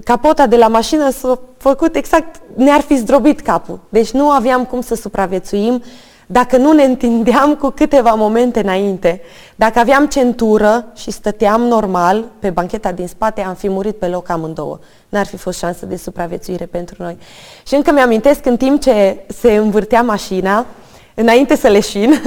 Capota 0.05 0.47
de 0.47 0.57
la 0.57 0.69
mașină 0.69 1.11
s-a 1.11 1.41
făcut 1.57 1.95
exact, 1.95 2.41
ne-ar 2.55 2.81
fi 2.81 2.97
zdrobit 2.97 3.41
capul. 3.41 3.81
Deci 3.89 4.11
nu 4.11 4.31
aveam 4.31 4.65
cum 4.65 4.81
să 4.81 4.95
supraviețuim 4.95 5.83
dacă 6.31 6.57
nu 6.57 6.73
ne 6.73 6.83
întindeam 6.83 7.55
cu 7.55 7.69
câteva 7.69 8.15
momente 8.15 8.61
înainte. 8.61 9.21
Dacă 9.57 9.79
aveam 9.79 10.07
centură 10.07 10.85
și 10.95 11.11
stăteam 11.11 11.61
normal 11.61 12.25
pe 12.39 12.51
bancheta 12.51 12.93
din 12.93 13.07
spate, 13.07 13.41
am 13.41 13.55
fi 13.55 13.69
murit 13.69 13.97
pe 13.97 14.07
loc 14.07 14.29
amândouă. 14.29 14.79
N-ar 15.09 15.27
fi 15.27 15.37
fost 15.37 15.59
șansă 15.59 15.87
de 15.87 15.97
supraviețuire 15.97 16.67
pentru 16.67 16.97
noi. 16.99 17.19
Și 17.67 17.75
încă 17.75 17.93
mi-amintesc 17.93 18.47
în 18.47 18.57
timp 18.57 18.81
ce 18.81 19.25
se 19.27 19.55
învârtea 19.55 20.03
mașina, 20.03 20.67
înainte 21.15 21.57
să 21.57 21.69
leșin, 21.69 22.23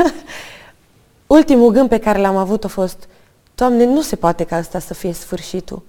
ultimul 1.38 1.72
gând 1.72 1.90
pe 1.90 1.98
care 1.98 2.20
l-am 2.20 2.38
avut 2.38 2.64
a 2.64 2.68
fost 2.68 3.08
Doamne, 3.56 3.86
nu 3.86 4.02
se 4.02 4.16
poate 4.16 4.44
ca 4.44 4.56
asta 4.56 4.80
să 4.80 4.94
fie 4.94 5.14
sfârșitul. 5.14 5.82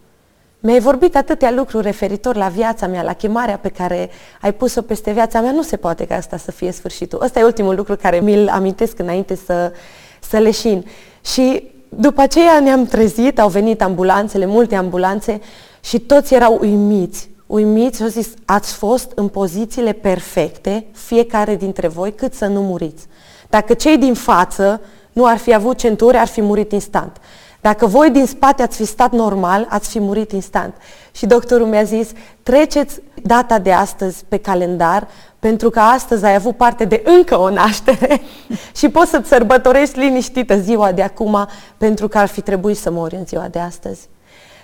Mi-ai 0.64 0.80
vorbit 0.80 1.16
atâtea 1.16 1.50
lucruri 1.50 1.84
referitor 1.84 2.36
la 2.36 2.48
viața 2.48 2.86
mea, 2.86 3.02
la 3.02 3.12
chemarea 3.12 3.58
pe 3.58 3.68
care 3.68 4.10
ai 4.40 4.54
pus-o 4.54 4.82
peste 4.82 5.12
viața 5.12 5.40
mea. 5.40 5.50
Nu 5.50 5.62
se 5.62 5.76
poate 5.76 6.04
ca 6.06 6.14
asta 6.14 6.36
să 6.36 6.50
fie 6.50 6.70
sfârșitul. 6.72 7.22
Ăsta 7.22 7.38
e 7.38 7.44
ultimul 7.44 7.74
lucru 7.74 7.96
care 7.96 8.20
mi-l 8.20 8.48
amintesc 8.48 8.98
înainte 8.98 9.34
să, 9.34 9.72
să 10.20 10.38
leșin. 10.38 10.86
Și 11.24 11.70
după 11.88 12.20
aceea 12.20 12.60
ne-am 12.60 12.84
trezit, 12.84 13.38
au 13.38 13.48
venit 13.48 13.82
ambulanțele, 13.82 14.46
multe 14.46 14.74
ambulanțe 14.74 15.40
și 15.80 15.98
toți 15.98 16.34
erau 16.34 16.58
uimiți. 16.60 17.30
Uimiți 17.46 17.96
și 17.96 18.02
au 18.02 18.08
zis, 18.08 18.28
ați 18.44 18.72
fost 18.72 19.12
în 19.14 19.28
pozițiile 19.28 19.92
perfecte, 19.92 20.86
fiecare 20.92 21.56
dintre 21.56 21.88
voi, 21.88 22.14
cât 22.14 22.34
să 22.34 22.46
nu 22.46 22.62
muriți. 22.62 23.06
Dacă 23.48 23.74
cei 23.74 23.98
din 23.98 24.14
față 24.14 24.80
nu 25.12 25.26
ar 25.26 25.36
fi 25.36 25.54
avut 25.54 25.76
centuri, 25.76 26.16
ar 26.16 26.26
fi 26.26 26.40
murit 26.40 26.72
instant. 26.72 27.16
Dacă 27.62 27.86
voi 27.86 28.10
din 28.10 28.26
spate 28.26 28.62
ați 28.62 28.76
fi 28.76 28.84
stat 28.84 29.12
normal, 29.12 29.66
ați 29.68 29.88
fi 29.88 30.00
murit 30.00 30.32
instant. 30.32 30.74
Și 31.12 31.26
doctorul 31.26 31.66
mi-a 31.66 31.82
zis, 31.82 32.10
treceți 32.42 33.00
data 33.22 33.58
de 33.58 33.72
astăzi 33.72 34.24
pe 34.28 34.36
calendar, 34.36 35.08
pentru 35.38 35.70
că 35.70 35.80
astăzi 35.80 36.24
ai 36.24 36.34
avut 36.34 36.56
parte 36.56 36.84
de 36.84 37.02
încă 37.04 37.38
o 37.38 37.50
naștere 37.50 38.20
și 38.78 38.88
poți 38.88 39.10
să-ți 39.10 39.28
sărbătorești 39.28 39.98
liniștită 39.98 40.58
ziua 40.58 40.92
de 40.92 41.02
acum, 41.02 41.48
pentru 41.76 42.08
că 42.08 42.18
ar 42.18 42.28
fi 42.28 42.40
trebuit 42.40 42.76
să 42.76 42.90
mori 42.90 43.14
în 43.14 43.26
ziua 43.26 43.48
de 43.50 43.58
astăzi. 43.58 44.08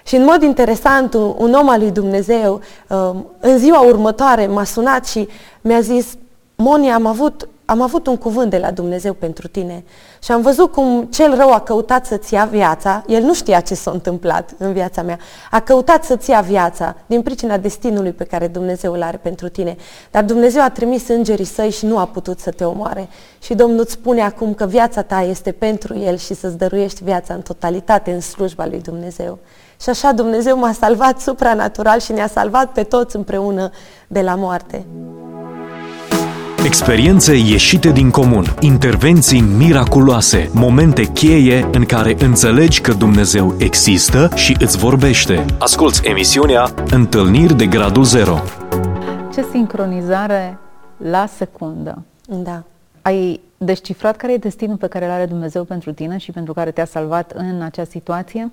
Și 0.07 0.17
în 0.17 0.25
mod 0.25 0.43
interesant, 0.43 1.14
un, 1.14 1.35
un 1.37 1.52
om 1.52 1.69
al 1.69 1.81
lui 1.81 1.90
Dumnezeu, 1.90 2.61
um, 2.88 3.26
în 3.40 3.59
ziua 3.59 3.81
următoare 3.81 4.47
m-a 4.47 4.64
sunat 4.64 5.07
și 5.07 5.28
mi-a 5.61 5.81
zis, 5.81 6.07
Moni, 6.57 6.90
am 6.90 7.07
avut 7.07 7.49
am 7.70 7.80
avut 7.80 8.06
un 8.06 8.16
cuvânt 8.16 8.50
de 8.50 8.58
la 8.58 8.70
Dumnezeu 8.70 9.12
pentru 9.12 9.48
tine 9.48 9.84
și 10.22 10.32
am 10.32 10.40
văzut 10.40 10.72
cum 10.72 11.04
cel 11.04 11.37
rău 11.37 11.52
a 11.52 11.60
căutat 11.60 12.06
să-ți 12.06 12.34
ia 12.34 12.44
viața, 12.44 13.04
el 13.06 13.22
nu 13.22 13.34
știa 13.34 13.60
ce 13.60 13.75
s-a 13.75 13.90
întâmplat 13.90 14.54
în 14.58 14.72
viața 14.72 15.02
mea, 15.02 15.18
a 15.50 15.60
căutat 15.60 16.04
să-ți 16.04 16.30
ia 16.30 16.40
viața 16.40 16.96
din 17.06 17.22
pricina 17.22 17.56
destinului 17.56 18.12
pe 18.12 18.25
care 18.25 18.46
Dumnezeu 18.46 18.92
îl 18.92 19.02
are 19.02 19.16
pentru 19.16 19.48
tine, 19.48 19.76
dar 20.10 20.25
Dumnezeu 20.25 20.62
a 20.62 20.70
trimis 20.70 21.08
îngerii 21.08 21.44
săi 21.44 21.70
și 21.70 21.87
nu 21.87 21.98
a 21.98 22.06
putut 22.06 22.38
să 22.38 22.50
te 22.50 22.64
omoare. 22.64 23.08
Și 23.42 23.54
Domnul 23.54 23.80
îți 23.80 23.92
spune 23.92 24.22
acum 24.22 24.54
că 24.54 24.66
viața 24.66 25.02
ta 25.02 25.20
este 25.20 25.52
pentru 25.52 25.98
El 25.98 26.16
și 26.16 26.34
să-ți 26.34 26.58
dăruiești 26.58 27.04
viața 27.04 27.34
în 27.34 27.40
totalitate 27.40 28.12
în 28.12 28.20
slujba 28.20 28.66
lui 28.66 28.80
Dumnezeu. 28.80 29.38
Și 29.80 29.88
așa 29.88 30.12
Dumnezeu 30.12 30.58
m-a 30.58 30.72
salvat 30.72 31.20
supranatural 31.20 31.98
și 31.98 32.12
ne-a 32.12 32.28
salvat 32.28 32.72
pe 32.72 32.82
toți 32.82 33.16
împreună 33.16 33.70
de 34.06 34.20
la 34.20 34.34
moarte. 34.34 34.87
Experiențe 36.64 37.36
ieșite 37.36 37.90
din 37.90 38.10
comun, 38.10 38.44
intervenții 38.60 39.40
miraculoase, 39.40 40.50
momente 40.54 41.04
cheie 41.04 41.68
în 41.73 41.84
care 41.84 42.16
înțelegi 42.18 42.80
că 42.80 42.92
Dumnezeu 42.92 43.54
există 43.58 44.30
și 44.34 44.56
îți 44.60 44.78
vorbește. 44.78 45.44
Asculți 45.58 46.06
emisiunea 46.06 46.75
Întâlniri 46.90 47.56
de 47.56 47.66
Gradul 47.66 48.04
Zero. 48.04 48.38
Ce 49.34 49.44
sincronizare 49.50 50.58
la 50.97 51.26
secundă. 51.26 52.02
Da. 52.26 52.62
Ai 53.02 53.40
descifrat 53.56 54.16
care 54.16 54.32
e 54.32 54.36
destinul 54.36 54.76
pe 54.76 54.86
care 54.86 55.04
îl 55.04 55.10
are 55.10 55.26
Dumnezeu 55.26 55.64
pentru 55.64 55.92
tine 55.92 56.16
și 56.16 56.32
pentru 56.32 56.52
care 56.52 56.71
te-a 56.71 56.86
salvat 56.86 57.32
în 57.34 57.62
acea 57.62 57.84
situație? 57.84 58.52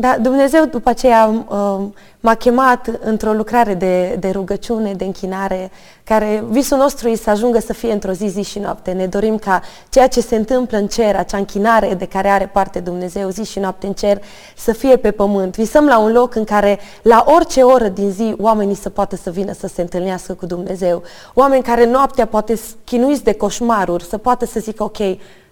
Da, 0.00 0.16
Dumnezeu 0.20 0.64
după 0.64 0.88
aceea 0.88 1.44
uh, 1.48 1.86
m-a 2.20 2.34
chemat 2.34 2.90
într-o 3.00 3.32
lucrare 3.32 3.74
de, 3.74 4.16
de 4.18 4.30
rugăciune, 4.30 4.92
de 4.92 5.04
închinare, 5.04 5.70
care 6.04 6.44
visul 6.48 6.78
nostru 6.78 7.08
e 7.08 7.16
să 7.16 7.30
ajungă 7.30 7.58
să 7.58 7.72
fie 7.72 7.92
într-o 7.92 8.12
zi, 8.12 8.26
zi 8.26 8.42
și 8.42 8.58
noapte. 8.58 8.92
Ne 8.92 9.06
dorim 9.06 9.38
ca 9.38 9.62
ceea 9.88 10.08
ce 10.08 10.20
se 10.20 10.36
întâmplă 10.36 10.78
în 10.78 10.86
cer, 10.86 11.16
acea 11.16 11.36
închinare 11.36 11.94
de 11.94 12.06
care 12.06 12.28
are 12.28 12.46
parte 12.46 12.80
Dumnezeu 12.80 13.28
zi 13.28 13.44
și 13.44 13.58
noapte 13.58 13.86
în 13.86 13.92
cer, 13.92 14.22
să 14.56 14.72
fie 14.72 14.96
pe 14.96 15.10
pământ. 15.10 15.56
Visăm 15.56 15.86
la 15.86 15.98
un 15.98 16.12
loc 16.12 16.34
în 16.34 16.44
care 16.44 16.78
la 17.02 17.24
orice 17.26 17.62
oră 17.62 17.88
din 17.88 18.10
zi 18.10 18.34
oamenii 18.38 18.76
să 18.76 18.88
poată 18.88 19.16
să 19.16 19.30
vină 19.30 19.52
să 19.52 19.66
se 19.66 19.80
întâlnească 19.80 20.34
cu 20.34 20.46
Dumnezeu. 20.46 21.02
Oameni 21.34 21.62
care 21.62 21.86
noaptea 21.86 22.26
poate 22.26 22.60
chinuiți 22.84 23.24
de 23.24 23.32
coșmaruri, 23.32 24.04
să 24.04 24.18
poată 24.18 24.46
să 24.46 24.60
zică 24.60 24.82
ok, 24.82 24.98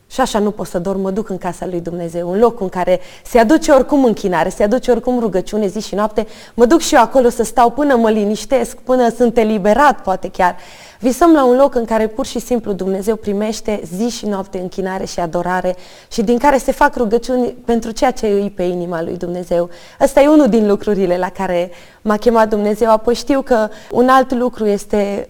și 0.06 0.20
așa 0.20 0.38
nu 0.38 0.50
pot 0.50 0.66
să 0.66 0.78
dorm, 0.78 1.00
mă 1.00 1.10
duc 1.10 1.28
în 1.28 1.38
casa 1.38 1.66
lui 1.66 1.80
Dumnezeu, 1.80 2.30
un 2.30 2.38
loc 2.38 2.60
în 2.60 2.68
care 2.68 3.00
se 3.24 3.38
aduce 3.38 3.70
oricum 3.72 4.04
închinare, 4.04 4.48
se 4.48 4.62
aduce 4.62 4.90
oricum 4.90 5.18
rugăciune 5.18 5.66
zi 5.66 5.80
și 5.80 5.94
noapte, 5.94 6.26
mă 6.54 6.64
duc 6.64 6.80
și 6.80 6.94
eu 6.94 7.00
acolo 7.00 7.28
să 7.28 7.42
stau 7.42 7.70
până 7.70 7.96
mă 7.96 8.10
liniștesc, 8.10 8.76
până 8.76 9.08
sunt 9.16 9.38
eliberat, 9.38 10.02
poate 10.02 10.28
chiar. 10.28 10.56
Visăm 11.00 11.32
la 11.32 11.44
un 11.44 11.56
loc 11.56 11.74
în 11.74 11.84
care 11.84 12.06
pur 12.06 12.26
și 12.26 12.38
simplu 12.38 12.72
Dumnezeu 12.72 13.16
primește 13.16 13.80
zi 13.96 14.08
și 14.08 14.26
noapte 14.26 14.58
închinare 14.58 15.04
și 15.04 15.20
adorare 15.20 15.76
și 16.12 16.22
din 16.22 16.38
care 16.38 16.58
se 16.58 16.72
fac 16.72 16.96
rugăciuni 16.96 17.56
pentru 17.64 17.90
ceea 17.90 18.10
ce 18.10 18.26
îi 18.26 18.52
pe 18.56 18.62
inima 18.62 19.02
lui 19.02 19.16
Dumnezeu. 19.16 19.70
Ăsta 20.00 20.20
e 20.20 20.28
unul 20.28 20.48
din 20.48 20.66
lucrurile 20.66 21.18
la 21.18 21.30
care 21.30 21.70
m-a 22.02 22.16
chemat 22.16 22.48
Dumnezeu. 22.48 22.90
Apoi 22.90 23.14
știu 23.14 23.42
că 23.42 23.68
un 23.90 24.08
alt 24.08 24.32
lucru 24.32 24.66
este 24.66 25.28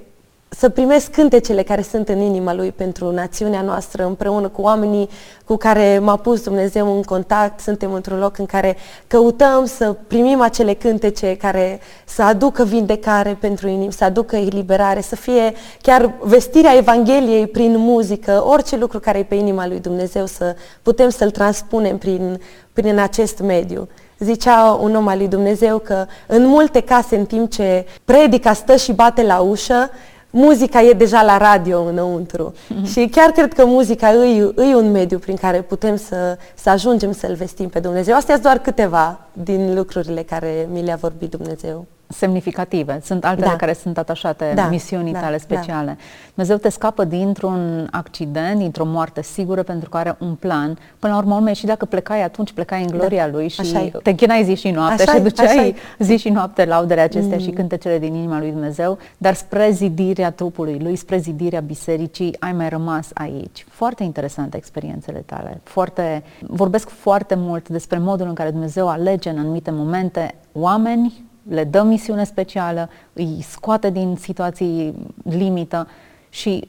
să 0.48 0.68
primesc 0.68 1.10
cântecele 1.10 1.62
care 1.62 1.82
sunt 1.82 2.08
în 2.08 2.20
inima 2.20 2.54
lui 2.54 2.72
pentru 2.72 3.10
națiunea 3.10 3.60
noastră, 3.60 4.04
împreună 4.04 4.48
cu 4.48 4.60
oamenii 4.60 5.08
cu 5.44 5.56
care 5.56 5.98
m-a 5.98 6.16
pus 6.16 6.42
Dumnezeu 6.42 6.96
în 6.96 7.02
contact. 7.02 7.60
Suntem 7.60 7.92
într-un 7.92 8.18
loc 8.18 8.38
în 8.38 8.46
care 8.46 8.76
căutăm 9.06 9.64
să 9.64 9.96
primim 10.06 10.40
acele 10.40 10.74
cântece 10.74 11.36
care 11.36 11.80
să 12.04 12.22
aducă 12.22 12.64
vindecare 12.64 13.36
pentru 13.40 13.68
inimi, 13.68 13.92
să 13.92 14.04
aducă 14.04 14.36
eliberare, 14.36 15.00
să 15.00 15.16
fie 15.16 15.52
chiar 15.80 16.14
vestirea 16.20 16.76
Evangheliei 16.76 17.46
prin 17.46 17.76
muzică, 17.76 18.44
orice 18.46 18.76
lucru 18.76 19.00
care 19.00 19.18
e 19.18 19.22
pe 19.22 19.34
inima 19.34 19.66
lui 19.66 19.80
Dumnezeu, 19.80 20.26
să 20.26 20.56
putem 20.82 21.08
să-l 21.08 21.30
transpunem 21.30 21.98
prin, 21.98 22.40
prin 22.72 22.98
acest 22.98 23.38
mediu. 23.38 23.88
Zicea 24.18 24.78
un 24.82 24.94
om 24.94 25.06
al 25.06 25.18
lui 25.18 25.28
Dumnezeu 25.28 25.78
că 25.78 26.06
în 26.26 26.46
multe 26.46 26.80
case, 26.80 27.16
în 27.16 27.24
timp 27.26 27.50
ce 27.50 27.86
predica 28.04 28.52
stă 28.52 28.76
și 28.76 28.92
bate 28.92 29.22
la 29.22 29.38
ușă, 29.38 29.90
muzica 30.36 30.82
e 30.82 30.92
deja 30.92 31.22
la 31.22 31.36
radio 31.36 31.82
înăuntru. 31.82 32.52
Mm-hmm. 32.52 32.90
Și 32.92 33.08
chiar 33.10 33.30
cred 33.30 33.52
că 33.52 33.64
muzica 33.66 34.12
e, 34.12 34.52
e 34.56 34.74
un 34.74 34.90
mediu 34.90 35.18
prin 35.18 35.36
care 35.36 35.62
putem 35.62 35.96
să, 35.96 36.38
să 36.54 36.70
ajungem 36.70 37.12
să-L 37.12 37.34
vestim 37.34 37.68
pe 37.68 37.78
Dumnezeu. 37.78 38.14
Astea 38.14 38.34
sunt 38.34 38.46
doar 38.46 38.58
câteva 38.58 39.20
din 39.32 39.74
lucrurile 39.74 40.22
care 40.22 40.68
mi 40.72 40.82
le-a 40.82 40.96
vorbit 40.96 41.30
Dumnezeu 41.30 41.86
semnificative. 42.08 43.00
Sunt 43.04 43.24
altele 43.24 43.46
da. 43.46 43.56
care 43.56 43.72
sunt 43.72 43.98
atașate 43.98 44.52
da. 44.54 44.68
misiunii 44.68 45.12
da. 45.12 45.20
tale 45.20 45.36
da. 45.36 45.42
speciale. 45.42 45.86
Da. 45.86 45.96
Dumnezeu 46.34 46.56
te 46.56 46.68
scapă 46.68 47.04
dintr-un 47.04 47.88
accident, 47.90 48.58
dintr-o 48.58 48.84
moarte 48.84 49.22
sigură, 49.22 49.62
pentru 49.62 49.88
că 49.88 49.96
are 49.96 50.16
un 50.18 50.34
plan. 50.34 50.78
Până 50.98 51.12
la 51.12 51.18
urmă, 51.18 51.52
și 51.52 51.66
dacă 51.66 51.84
plecai 51.84 52.22
atunci, 52.22 52.52
plecai 52.52 52.82
în 52.82 52.86
gloria 52.86 53.26
da. 53.26 53.32
Lui 53.32 53.48
și 53.48 53.60
așa 53.60 53.88
te 54.02 54.10
închinai 54.10 54.44
zi 54.44 54.54
și 54.54 54.70
noapte 54.70 55.02
așa 55.02 55.12
și 55.12 55.20
duceai 55.20 55.74
zi 55.98 56.16
și 56.16 56.28
noapte 56.28 56.64
laudele 56.64 57.00
acestea 57.00 57.36
mm. 57.36 57.42
și 57.42 57.50
cântecele 57.50 57.98
din 57.98 58.14
inima 58.14 58.38
lui 58.38 58.50
Dumnezeu, 58.50 58.98
dar 59.18 59.34
spre 59.34 59.70
zidirea 59.70 60.30
trupului 60.30 60.78
lui, 60.82 60.96
spre 60.96 61.18
zidirea 61.18 61.60
bisericii, 61.60 62.36
ai 62.38 62.52
mai 62.52 62.68
rămas 62.68 63.08
aici. 63.14 63.66
Foarte 63.68 64.02
interesante 64.02 64.56
experiențele 64.56 65.22
tale. 65.26 65.60
Foarte, 65.62 66.22
vorbesc 66.40 66.88
foarte 66.88 67.34
mult 67.34 67.68
despre 67.68 67.98
modul 67.98 68.26
în 68.26 68.34
care 68.34 68.50
Dumnezeu 68.50 68.88
alege 68.88 69.28
în 69.28 69.38
anumite 69.38 69.70
momente 69.70 70.34
oameni 70.52 71.24
le 71.48 71.64
dă 71.64 71.82
misiune 71.82 72.24
specială, 72.24 72.88
îi 73.12 73.42
scoate 73.42 73.90
din 73.90 74.16
situații 74.16 74.94
limită 75.22 75.88
și 76.28 76.68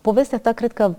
povestea 0.00 0.38
ta 0.38 0.52
cred 0.52 0.72
că 0.72 0.94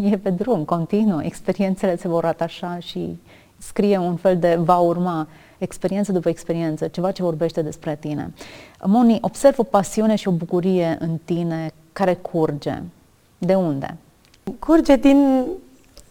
e 0.00 0.18
pe 0.18 0.30
drum, 0.30 0.64
continuă, 0.64 1.22
experiențele 1.22 1.96
se 1.96 2.08
vor 2.08 2.24
atașa 2.24 2.78
și 2.78 3.18
scrie 3.58 3.98
un 3.98 4.16
fel 4.16 4.38
de 4.38 4.54
va 4.54 4.78
urma 4.78 5.28
experiență 5.58 6.12
după 6.12 6.28
experiență, 6.28 6.88
ceva 6.88 7.10
ce 7.10 7.22
vorbește 7.22 7.62
despre 7.62 7.96
tine. 8.00 8.32
Moni, 8.84 9.18
observ 9.20 9.58
o 9.58 9.62
pasiune 9.62 10.14
și 10.14 10.28
o 10.28 10.30
bucurie 10.30 10.96
în 11.00 11.18
tine 11.24 11.70
care 11.92 12.14
curge. 12.14 12.82
De 13.38 13.54
unde? 13.54 13.96
Curge 14.58 14.96
din 14.96 15.44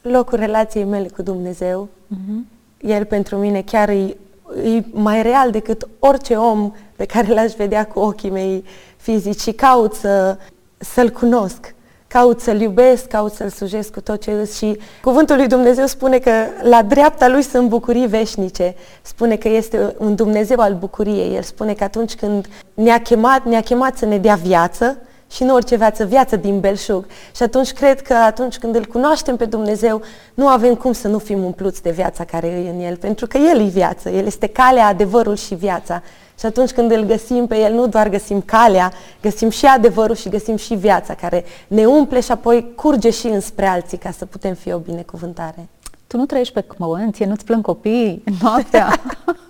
locul 0.01 0.37
relației 0.37 0.83
mele 0.83 1.07
cu 1.07 1.21
Dumnezeu. 1.21 1.89
Uh-huh 2.13 2.53
El 2.85 3.05
pentru 3.05 3.37
mine 3.37 3.61
chiar 3.61 3.89
e, 3.89 4.17
e 4.63 4.83
mai 4.91 5.21
real 5.21 5.51
decât 5.51 5.87
orice 5.99 6.35
om 6.35 6.73
pe 6.95 7.05
care 7.05 7.33
l-aș 7.33 7.53
vedea 7.53 7.85
cu 7.85 7.99
ochii 7.99 8.29
mei 8.29 8.63
fizici 8.97 9.39
și 9.39 9.51
caut 9.51 9.93
să, 9.93 10.37
să-L 10.77 11.09
cunosc 11.09 11.75
caut 12.15 12.39
să-L 12.39 12.61
iubesc, 12.61 13.07
caut 13.07 13.31
să-L 13.31 13.49
slujesc 13.49 13.91
cu 13.93 14.01
tot 14.01 14.21
ce 14.21 14.31
îs 14.31 14.57
și 14.57 14.79
cuvântul 15.01 15.35
lui 15.35 15.47
Dumnezeu 15.47 15.85
spune 15.85 16.19
că 16.19 16.31
la 16.61 16.83
dreapta 16.83 17.27
Lui 17.27 17.41
sunt 17.41 17.69
bucurii 17.69 18.07
veșnice. 18.07 18.75
Spune 19.01 19.35
că 19.35 19.47
este 19.49 19.95
un 19.97 20.15
Dumnezeu 20.15 20.59
al 20.59 20.73
bucuriei. 20.73 21.35
El 21.35 21.41
spune 21.41 21.73
că 21.73 21.83
atunci 21.83 22.15
când 22.15 22.47
ne-a 22.73 23.01
chemat, 23.01 23.45
ne-a 23.45 23.61
chemat 23.61 23.97
să 23.97 24.05
ne 24.05 24.17
dea 24.17 24.35
viață 24.35 24.97
și 25.35 25.43
nu 25.43 25.53
orice 25.53 25.75
viață, 25.75 26.05
viață 26.05 26.35
din 26.35 26.59
belșug. 26.59 27.05
Și 27.35 27.43
atunci 27.43 27.71
cred 27.71 28.01
că 28.01 28.13
atunci 28.13 28.57
când 28.57 28.75
îl 28.75 28.85
cunoaștem 28.85 29.35
pe 29.35 29.45
Dumnezeu, 29.45 30.01
nu 30.33 30.47
avem 30.47 30.75
cum 30.75 30.91
să 30.91 31.07
nu 31.07 31.17
fim 31.17 31.43
umpluți 31.43 31.81
de 31.81 31.91
viața 31.91 32.23
care 32.23 32.47
e 32.47 32.69
în 32.69 32.79
El, 32.79 32.95
pentru 32.97 33.27
că 33.27 33.37
El 33.37 33.59
e 33.59 33.69
viață, 33.69 34.09
El 34.09 34.25
este 34.25 34.47
calea, 34.47 34.87
adevărul 34.87 35.35
și 35.35 35.55
viața. 35.55 36.01
Și 36.39 36.45
atunci 36.45 36.71
când 36.71 36.91
îl 36.91 37.03
găsim 37.03 37.47
pe 37.47 37.57
el, 37.57 37.73
nu 37.73 37.87
doar 37.87 38.09
găsim 38.09 38.41
calea, 38.41 38.91
găsim 39.21 39.49
și 39.49 39.65
adevărul 39.65 40.15
și 40.15 40.29
găsim 40.29 40.55
și 40.55 40.73
viața 40.73 41.13
care 41.13 41.45
ne 41.67 41.85
umple 41.85 42.19
și 42.19 42.31
apoi 42.31 42.71
curge 42.75 43.09
și 43.09 43.27
înspre 43.27 43.65
alții 43.65 43.97
ca 43.97 44.11
să 44.11 44.25
putem 44.25 44.53
fi 44.53 44.73
o 44.73 44.77
binecuvântare. 44.77 45.67
Tu 46.07 46.17
nu 46.17 46.25
trăiești 46.25 46.53
pe 46.53 46.61
cmăunți, 46.61 47.23
nu-ți 47.23 47.45
plâng 47.45 47.63
copii 47.63 48.23
noaptea, 48.41 49.01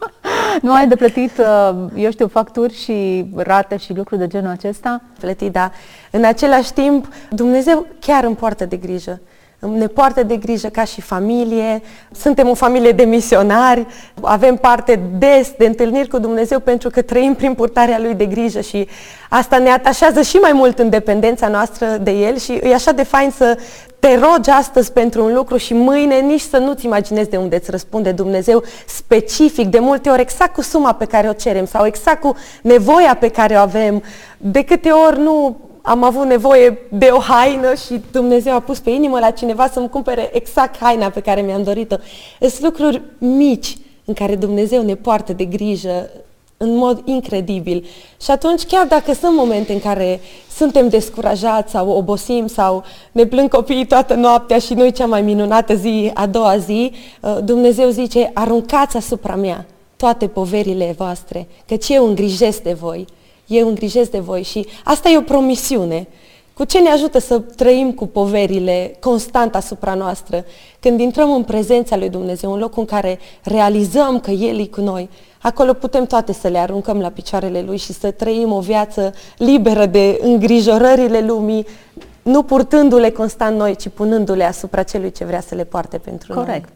nu 0.62 0.74
ai 0.74 0.88
de 0.88 0.96
plătit, 0.96 1.38
uh, 1.38 1.76
eu 1.96 2.12
știu, 2.12 2.28
facturi 2.28 2.74
și 2.74 3.26
rate 3.36 3.78
și 3.78 3.94
lucruri 3.94 4.20
de 4.20 4.28
genul 4.28 4.52
acesta? 4.52 5.02
Plătit, 5.20 5.52
da. 5.52 5.72
În 6.12 6.24
același 6.24 6.74
timp, 6.74 7.08
Dumnezeu 7.30 7.86
chiar 8.00 8.24
îmi 8.24 8.36
poartă 8.36 8.66
de 8.66 8.76
grijă 8.76 9.22
ne 9.74 9.88
poartă 9.88 10.24
de 10.24 10.36
grijă 10.36 10.68
ca 10.68 10.84
și 10.84 11.02
familie, 11.02 11.82
suntem 12.12 12.50
o 12.50 12.54
familie 12.54 12.92
de 12.92 13.04
misionari, 13.04 13.86
avem 14.22 14.56
parte 14.56 15.00
des 15.18 15.52
de 15.58 15.66
întâlniri 15.66 16.08
cu 16.08 16.18
Dumnezeu 16.18 16.60
pentru 16.60 16.90
că 16.90 17.02
trăim 17.02 17.34
prin 17.34 17.54
purtarea 17.54 18.00
Lui 18.00 18.14
de 18.14 18.26
grijă 18.26 18.62
și 18.62 18.88
asta 19.30 19.58
ne 19.58 19.70
atașează 19.70 20.22
și 20.22 20.36
mai 20.38 20.52
mult 20.54 20.80
în 20.80 20.90
dependența 20.90 21.48
noastră 21.48 21.86
de 22.02 22.12
El 22.12 22.38
și 22.38 22.52
e 22.52 22.74
așa 22.74 22.92
de 22.92 23.04
fain 23.04 23.32
să 23.38 23.58
te 24.00 24.20
rogi 24.20 24.50
astăzi 24.50 24.92
pentru 24.92 25.24
un 25.24 25.34
lucru 25.34 25.58
și 25.58 25.74
mâine 25.74 26.20
nici 26.20 26.42
să 26.42 26.58
nu-ți 26.58 26.86
imaginezi 26.86 27.30
de 27.30 27.38
unde 27.38 27.56
îți 27.56 27.72
răspunde 27.72 28.12
Dumnezeu 28.12 28.64
specific, 28.86 29.68
de 29.68 29.80
multe 29.80 30.10
ori 30.10 30.22
exact 30.22 30.54
cu 30.54 30.62
suma 30.62 30.94
pe 30.94 31.06
care 31.06 31.30
o 31.30 31.34
cerem 31.34 31.66
sau 31.66 31.86
exact 31.86 32.22
cu 32.22 32.36
nevoia 32.62 33.16
pe 33.20 33.28
care 33.28 33.54
o 33.54 33.58
avem. 33.58 34.04
De 34.38 34.64
câte 34.64 34.90
ori 34.90 35.20
nu 35.20 35.58
am 35.86 36.04
avut 36.04 36.26
nevoie 36.26 36.78
de 36.92 37.06
o 37.12 37.20
haină 37.20 37.74
și 37.74 38.02
Dumnezeu 38.12 38.54
a 38.54 38.60
pus 38.60 38.80
pe 38.80 38.90
inimă 38.90 39.20
la 39.20 39.32
cineva 39.32 39.68
să-mi 39.68 39.90
cumpere 39.90 40.30
exact 40.34 40.78
haina 40.78 41.10
pe 41.10 41.20
care 41.20 41.42
mi-am 41.42 41.64
dorit-o. 41.64 41.96
Sunt 42.40 42.62
lucruri 42.62 43.02
mici 43.18 43.78
în 44.06 44.14
care 44.14 44.36
Dumnezeu 44.36 44.84
ne 44.84 44.96
poartă 44.96 45.34
de 45.34 45.46
grijă 45.46 46.10
în 46.58 46.76
mod 46.78 47.02
incredibil. 47.06 47.86
Și 48.22 48.32
atunci, 48.32 48.64
chiar 48.64 48.86
dacă 48.86 49.14
sunt 49.14 49.36
momente 49.36 49.74
în 49.74 49.80
care 49.80 50.20
suntem 50.56 50.90
descurajați 50.90 51.72
sau 51.72 51.90
obosim 51.90 52.48
sau 52.48 52.84
ne 53.12 53.26
plâng 53.26 53.50
copiii 53.50 53.86
toată 53.86 54.14
noaptea 54.14 54.60
și 54.60 54.74
nu-i 54.74 54.92
cea 54.92 55.06
mai 55.06 55.22
minunată 55.22 55.76
zi, 55.76 56.12
a 56.14 56.26
doua 56.26 56.58
zi, 56.58 56.92
uh, 57.22 57.38
Dumnezeu 57.44 57.90
zice, 57.90 58.32
aruncați 58.34 58.98
asupra 58.98 59.36
mea 59.36 59.66
toate 59.96 60.28
poverile 60.28 60.94
voastre, 60.98 61.48
căci 61.68 61.90
eu 61.90 62.08
îngrijesc 62.08 62.62
de 62.62 62.74
voi 62.74 63.06
eu 63.48 63.68
îngrijesc 63.68 64.12
de 64.12 64.20
voi 64.20 64.44
și 64.44 64.68
asta 64.84 65.10
e 65.10 65.18
o 65.18 65.22
promisiune. 65.22 66.08
Cu 66.54 66.64
ce 66.64 66.80
ne 66.80 66.90
ajută 66.90 67.20
să 67.20 67.40
trăim 67.40 67.92
cu 67.92 68.08
poverile 68.08 68.96
constant 69.00 69.56
asupra 69.56 69.94
noastră? 69.94 70.46
Când 70.80 71.00
intrăm 71.00 71.32
în 71.34 71.44
prezența 71.44 71.98
lui 71.98 72.10
Dumnezeu, 72.10 72.52
un 72.52 72.60
loc 72.60 72.78
în 72.78 72.86
care 72.86 73.20
realizăm 73.44 74.20
că 74.20 74.32
El 74.32 74.60
e 74.60 74.66
cu 74.66 74.82
noi, 74.82 75.10
acolo 75.42 75.74
putem 75.74 76.06
toate 76.06 76.34
să 76.34 76.48
le 76.48 76.58
aruncăm 76.58 77.00
la 77.00 77.10
picioarele 77.10 77.62
Lui 77.62 77.78
și 77.78 77.94
să 77.94 78.12
trăim 78.12 78.52
o 78.52 78.60
viață 78.60 79.14
liberă 79.38 79.86
de 79.86 80.20
îngrijorările 80.22 81.22
lumii, 81.22 81.66
nu 82.22 82.44
purtându-le 82.44 83.10
constant 83.10 83.58
noi, 83.58 83.76
ci 83.76 83.88
punându-le 83.88 84.44
asupra 84.44 84.84
celui 84.84 85.12
ce 85.12 85.26
vrea 85.26 85.42
să 85.42 85.56
le 85.56 85.64
poarte 85.64 85.98
pentru 85.98 86.34
Corect. 86.34 86.50
noi. 86.50 86.60
Corect. 86.60 86.70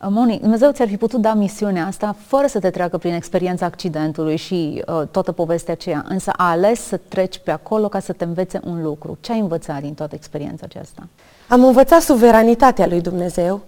Moni, 0.00 0.38
Dumnezeu 0.38 0.70
ți-ar 0.70 0.88
fi 0.88 0.96
putut 0.96 1.20
da 1.20 1.34
misiunea 1.34 1.86
asta 1.86 2.16
fără 2.26 2.46
să 2.46 2.58
te 2.58 2.70
treacă 2.70 2.98
prin 2.98 3.12
experiența 3.12 3.66
accidentului 3.66 4.36
și 4.36 4.84
uh, 4.86 5.02
toată 5.10 5.32
povestea 5.32 5.72
aceea, 5.72 6.04
însă 6.08 6.30
a 6.36 6.50
ales 6.50 6.80
să 6.80 7.00
treci 7.08 7.38
pe 7.38 7.50
acolo 7.50 7.88
ca 7.88 8.00
să 8.00 8.12
te 8.12 8.24
învețe 8.24 8.60
un 8.64 8.82
lucru. 8.82 9.18
Ce 9.20 9.32
ai 9.32 9.38
învățat 9.38 9.80
din 9.80 9.94
toată 9.94 10.14
experiența 10.14 10.64
aceasta? 10.68 11.08
Am 11.48 11.64
învățat 11.64 12.00
suveranitatea 12.00 12.86
lui 12.86 13.00
Dumnezeu, 13.00 13.60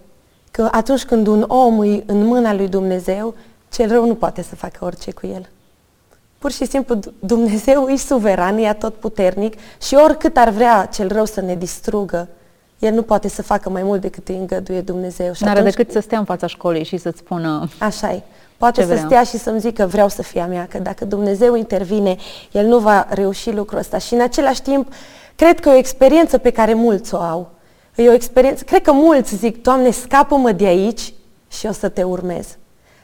că 0.51 0.67
atunci 0.71 1.05
când 1.05 1.27
un 1.27 1.45
om 1.47 1.83
e 1.83 2.03
în 2.05 2.25
mâna 2.25 2.53
lui 2.53 2.67
Dumnezeu, 2.67 3.33
cel 3.71 3.89
rău 3.89 4.05
nu 4.05 4.15
poate 4.15 4.41
să 4.41 4.55
facă 4.55 4.85
orice 4.85 5.11
cu 5.11 5.27
el. 5.27 5.49
Pur 6.37 6.51
și 6.51 6.65
simplu 6.65 6.99
Dumnezeu 7.19 7.87
e 7.87 7.97
suveran, 7.97 8.57
e 8.57 8.73
tot 8.73 8.93
puternic 8.93 9.53
și 9.81 9.95
oricât 9.95 10.37
ar 10.37 10.49
vrea 10.49 10.85
cel 10.85 11.07
rău 11.07 11.25
să 11.25 11.41
ne 11.41 11.55
distrugă, 11.55 12.27
el 12.79 12.93
nu 12.93 13.01
poate 13.01 13.27
să 13.27 13.41
facă 13.41 13.69
mai 13.69 13.83
mult 13.83 14.01
decât 14.01 14.27
îi 14.27 14.35
îngăduie 14.35 14.81
Dumnezeu. 14.81 15.33
Și 15.33 15.43
N-are 15.43 15.61
decât 15.61 15.91
să 15.91 15.99
stea 15.99 16.19
în 16.19 16.25
fața 16.25 16.47
școlii 16.47 16.83
și 16.83 16.97
să-ți 16.97 17.17
spună 17.17 17.69
Așa 17.77 18.11
e. 18.11 18.21
Poate 18.57 18.81
să 18.81 18.87
vrea. 18.87 19.03
stea 19.05 19.23
și 19.23 19.37
să-mi 19.37 19.59
zică 19.59 19.85
vreau 19.85 20.07
să 20.09 20.21
fie 20.21 20.41
a 20.41 20.45
mea, 20.45 20.67
că 20.69 20.77
dacă 20.77 21.05
Dumnezeu 21.05 21.55
intervine, 21.55 22.15
El 22.51 22.65
nu 22.65 22.77
va 22.77 23.07
reuși 23.09 23.51
lucrul 23.51 23.79
ăsta. 23.79 23.97
Și 23.97 24.13
în 24.13 24.21
același 24.21 24.61
timp, 24.61 24.93
cred 25.35 25.59
că 25.59 25.69
e 25.69 25.73
o 25.73 25.77
experiență 25.77 26.37
pe 26.37 26.49
care 26.49 26.73
mulți 26.73 27.13
o 27.13 27.17
au. 27.17 27.51
E 27.95 28.09
o 28.09 28.13
experiență, 28.13 28.63
cred 28.63 28.81
că 28.81 28.91
mulți 28.91 29.35
zic, 29.35 29.61
Doamne, 29.61 29.91
scapă-mă 29.91 30.51
de 30.51 30.65
aici 30.65 31.13
și 31.47 31.65
o 31.65 31.71
să 31.71 31.89
te 31.89 32.03
urmez. 32.03 32.57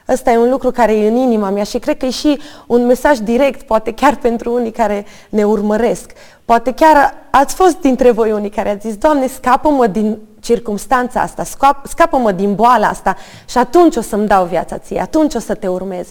Ăsta 0.08 0.30
e 0.30 0.36
un 0.36 0.50
lucru 0.50 0.70
care 0.70 0.96
e 0.96 1.08
în 1.08 1.16
inima 1.16 1.50
mea 1.50 1.62
și 1.62 1.78
cred 1.78 1.96
că 1.96 2.06
e 2.06 2.10
și 2.10 2.40
un 2.66 2.86
mesaj 2.86 3.18
direct, 3.18 3.62
poate 3.62 3.92
chiar 3.92 4.16
pentru 4.16 4.52
unii 4.52 4.70
care 4.70 5.06
ne 5.28 5.44
urmăresc. 5.44 6.12
Poate 6.44 6.72
chiar 6.72 7.14
ați 7.30 7.54
fost 7.54 7.80
dintre 7.80 8.10
voi 8.10 8.32
unii 8.32 8.50
care 8.50 8.70
ați 8.70 8.86
zis, 8.86 8.96
Doamne, 8.96 9.26
scapă-mă 9.26 9.86
din 9.86 10.18
circumstanța 10.40 11.20
asta, 11.20 11.42
scapă-mă 11.84 12.32
din 12.32 12.54
boala 12.54 12.88
asta 12.88 13.16
și 13.48 13.58
atunci 13.58 13.96
o 13.96 14.00
să-mi 14.00 14.26
dau 14.26 14.44
viața 14.44 14.78
ție, 14.78 15.00
atunci 15.00 15.34
o 15.34 15.38
să 15.38 15.54
te 15.54 15.68
urmez. 15.68 16.08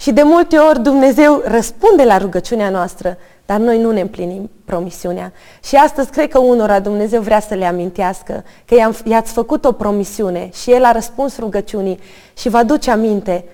Și 0.00 0.12
de 0.12 0.22
multe 0.22 0.56
ori 0.56 0.82
Dumnezeu 0.82 1.42
răspunde 1.44 2.04
la 2.04 2.18
rugăciunea 2.18 2.70
noastră, 2.70 3.16
dar 3.46 3.58
noi 3.58 3.80
nu 3.80 3.90
ne 3.90 4.00
împlinim 4.00 4.50
promisiunea. 4.64 5.32
Și 5.64 5.76
astăzi 5.76 6.10
cred 6.10 6.28
că 6.28 6.38
unora 6.38 6.80
Dumnezeu 6.80 7.20
vrea 7.20 7.40
să 7.40 7.54
le 7.54 7.64
amintească 7.64 8.44
că 8.64 8.74
i-ați 9.04 9.32
făcut 9.32 9.64
o 9.64 9.72
promisiune 9.72 10.50
și 10.52 10.70
El 10.72 10.84
a 10.84 10.92
răspuns 10.92 11.38
rugăciunii 11.38 12.00
și 12.36 12.48
va 12.48 12.62
duce 12.62 12.90
aminte, 12.90 13.44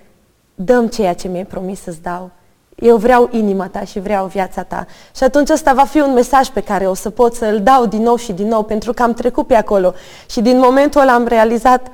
dăm 0.54 0.86
ceea 0.86 1.14
ce 1.14 1.28
mi-ai 1.28 1.44
promis 1.44 1.82
să-ți 1.82 2.02
dau. 2.02 2.30
Eu 2.74 2.96
vreau 2.96 3.28
inima 3.32 3.66
ta 3.66 3.80
și 3.80 4.00
vreau 4.00 4.26
viața 4.26 4.62
ta. 4.62 4.86
Și 5.16 5.24
atunci 5.24 5.50
ăsta 5.50 5.72
va 5.72 5.84
fi 5.84 6.00
un 6.00 6.12
mesaj 6.12 6.48
pe 6.48 6.60
care 6.60 6.86
o 6.86 6.94
să 6.94 7.10
pot 7.10 7.34
să-l 7.34 7.60
dau 7.62 7.86
din 7.86 8.02
nou 8.02 8.16
și 8.16 8.32
din 8.32 8.48
nou, 8.48 8.62
pentru 8.62 8.92
că 8.92 9.02
am 9.02 9.14
trecut 9.14 9.46
pe 9.46 9.54
acolo. 9.54 9.94
Și 10.30 10.40
din 10.40 10.58
momentul 10.58 11.00
ăla 11.00 11.12
am 11.12 11.26
realizat, 11.26 11.90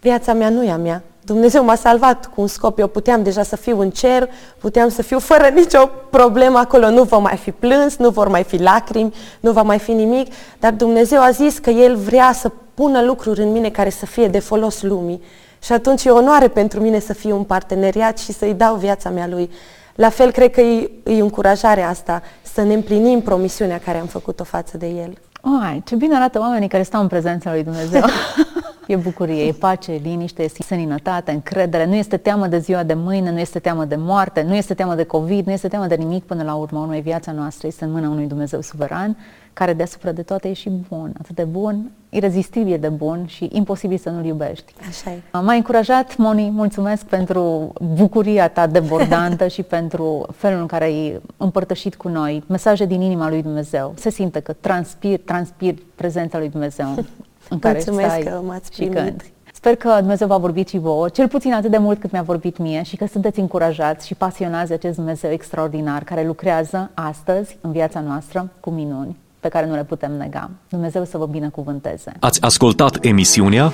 viața 0.00 0.32
mea 0.32 0.48
nu 0.48 0.64
e 0.64 0.70
a 0.70 0.76
mea, 0.76 1.02
Dumnezeu 1.24 1.64
m-a 1.64 1.74
salvat 1.74 2.26
cu 2.26 2.40
un 2.40 2.46
scop. 2.46 2.78
Eu 2.78 2.86
puteam 2.86 3.22
deja 3.22 3.42
să 3.42 3.56
fiu 3.56 3.80
în 3.80 3.90
cer, 3.90 4.28
puteam 4.58 4.88
să 4.88 5.02
fiu 5.02 5.18
fără 5.18 5.48
nicio 5.54 5.90
problemă 6.10 6.58
acolo. 6.58 6.90
Nu 6.90 7.02
vor 7.02 7.18
mai 7.18 7.36
fi 7.36 7.50
plâns, 7.50 7.96
nu 7.96 8.10
vor 8.10 8.28
mai 8.28 8.42
fi 8.42 8.62
lacrimi, 8.62 9.14
nu 9.40 9.52
va 9.52 9.62
mai 9.62 9.78
fi 9.78 9.92
nimic. 9.92 10.32
Dar 10.60 10.72
Dumnezeu 10.72 11.20
a 11.20 11.30
zis 11.30 11.58
că 11.58 11.70
El 11.70 11.96
vrea 11.96 12.32
să 12.32 12.50
pună 12.74 13.02
lucruri 13.02 13.42
în 13.42 13.52
mine 13.52 13.70
care 13.70 13.90
să 13.90 14.06
fie 14.06 14.28
de 14.28 14.38
folos 14.38 14.82
lumii. 14.82 15.22
Și 15.62 15.72
atunci 15.72 16.04
e 16.04 16.10
onoare 16.10 16.48
pentru 16.48 16.80
mine 16.80 16.98
să 16.98 17.12
fiu 17.12 17.36
un 17.36 17.44
parteneriat 17.44 18.18
și 18.18 18.32
să-i 18.32 18.54
dau 18.54 18.74
viața 18.74 19.10
mea 19.10 19.26
Lui. 19.26 19.50
La 19.94 20.08
fel, 20.08 20.30
cred 20.30 20.50
că 20.50 20.60
e, 20.60 20.90
e 21.04 21.20
încurajarea 21.20 21.88
asta, 21.88 22.22
să 22.42 22.62
ne 22.62 22.74
împlinim 22.74 23.20
promisiunea 23.20 23.80
care 23.84 23.98
am 23.98 24.06
făcut-o 24.06 24.44
față 24.44 24.76
de 24.76 24.86
El. 24.86 25.18
Ai, 25.62 25.82
ce 25.84 25.94
bine 25.94 26.16
arată 26.16 26.38
oamenii 26.38 26.68
care 26.68 26.82
stau 26.82 27.00
în 27.00 27.06
prezența 27.06 27.50
lui 27.52 27.62
Dumnezeu. 27.62 28.02
e 28.86 28.96
bucurie, 28.96 29.42
e 29.42 29.52
pace, 29.52 29.92
liniște, 30.02 30.42
e 30.42 30.48
seninătate, 30.48 31.30
încredere. 31.30 31.86
Nu 31.86 31.94
este 31.94 32.16
teamă 32.16 32.46
de 32.46 32.58
ziua 32.58 32.82
de 32.82 32.94
mâine, 32.94 33.30
nu 33.30 33.38
este 33.38 33.58
teamă 33.58 33.84
de 33.84 33.96
moarte, 33.96 34.42
nu 34.42 34.54
este 34.54 34.74
teamă 34.74 34.94
de 34.94 35.04
COVID, 35.04 35.46
nu 35.46 35.52
este 35.52 35.68
teamă 35.68 35.86
de 35.86 35.94
nimic 35.94 36.24
până 36.24 36.42
la 36.42 36.54
urmă. 36.54 36.78
Urmei, 36.78 37.00
viața 37.00 37.32
noastră 37.32 37.66
este 37.66 37.84
în 37.84 37.90
mâna 37.90 38.08
unui 38.08 38.26
Dumnezeu 38.26 38.60
suveran, 38.60 39.16
care 39.52 39.72
deasupra 39.72 40.12
de 40.12 40.22
toate 40.22 40.48
e 40.48 40.52
și 40.52 40.70
bun. 40.88 41.14
Atât 41.18 41.34
de 41.34 41.44
bun, 41.44 41.90
irezistibil 42.08 42.78
de 42.78 42.88
bun 42.88 43.26
și 43.26 43.48
imposibil 43.52 43.98
să 43.98 44.10
nu-l 44.10 44.24
iubești. 44.24 44.72
Așa 44.88 45.10
e. 45.10 45.20
M-ai 45.42 45.56
încurajat, 45.56 46.16
Moni, 46.16 46.50
mulțumesc 46.50 47.04
pentru 47.04 47.72
bucuria 47.94 48.48
ta 48.48 48.66
debordantă 48.66 49.46
și 49.46 49.62
pentru 49.62 50.26
felul 50.36 50.60
în 50.60 50.66
care 50.66 50.84
ai 50.84 51.20
împărtășit 51.36 51.94
cu 51.94 52.08
noi 52.08 52.42
mesaje 52.46 52.84
din 52.84 53.00
inima 53.00 53.28
lui 53.28 53.42
Dumnezeu. 53.42 53.94
Se 53.96 54.10
simte 54.10 54.40
că 54.40 54.52
transpir, 54.52 55.20
transpir 55.24 55.74
prezența 55.94 56.38
lui 56.38 56.48
Dumnezeu 56.48 57.04
în 57.48 57.58
care 57.58 57.74
Mulțumesc 57.74 58.08
stai 58.08 58.22
că 58.22 58.40
m-ați 58.46 58.74
și 58.74 58.84
cânti. 58.84 59.32
Sper 59.52 59.76
că 59.76 59.96
Dumnezeu 59.98 60.26
va 60.26 60.36
vorbi 60.36 60.64
și 60.68 60.78
vouă, 60.78 61.08
cel 61.08 61.28
puțin 61.28 61.52
atât 61.52 61.70
de 61.70 61.78
mult 61.78 62.00
cât 62.00 62.10
mi-a 62.10 62.22
vorbit 62.22 62.58
mie 62.58 62.82
și 62.82 62.96
că 62.96 63.06
sunteți 63.06 63.40
încurajați 63.40 64.06
și 64.06 64.14
pasionați 64.14 64.68
de 64.68 64.74
acest 64.74 64.96
Dumnezeu 64.96 65.30
extraordinar 65.30 66.04
care 66.04 66.26
lucrează 66.26 66.90
astăzi 66.94 67.58
în 67.60 67.72
viața 67.72 68.00
noastră 68.00 68.50
cu 68.60 68.70
minuni 68.70 69.16
pe 69.40 69.48
care 69.48 69.66
nu 69.66 69.74
le 69.74 69.84
putem 69.84 70.12
nega. 70.12 70.50
Dumnezeu 70.68 71.04
să 71.04 71.18
vă 71.18 71.26
binecuvânteze. 71.26 72.12
Ați 72.20 72.42
ascultat 72.42 73.04
emisiunea 73.04 73.72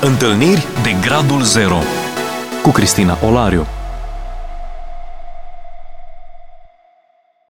Întâlniri 0.00 0.66
de 0.82 1.06
Gradul 1.06 1.42
Zero 1.42 1.78
cu 2.62 2.70
Cristina 2.70 3.16
Olariu 3.26 3.66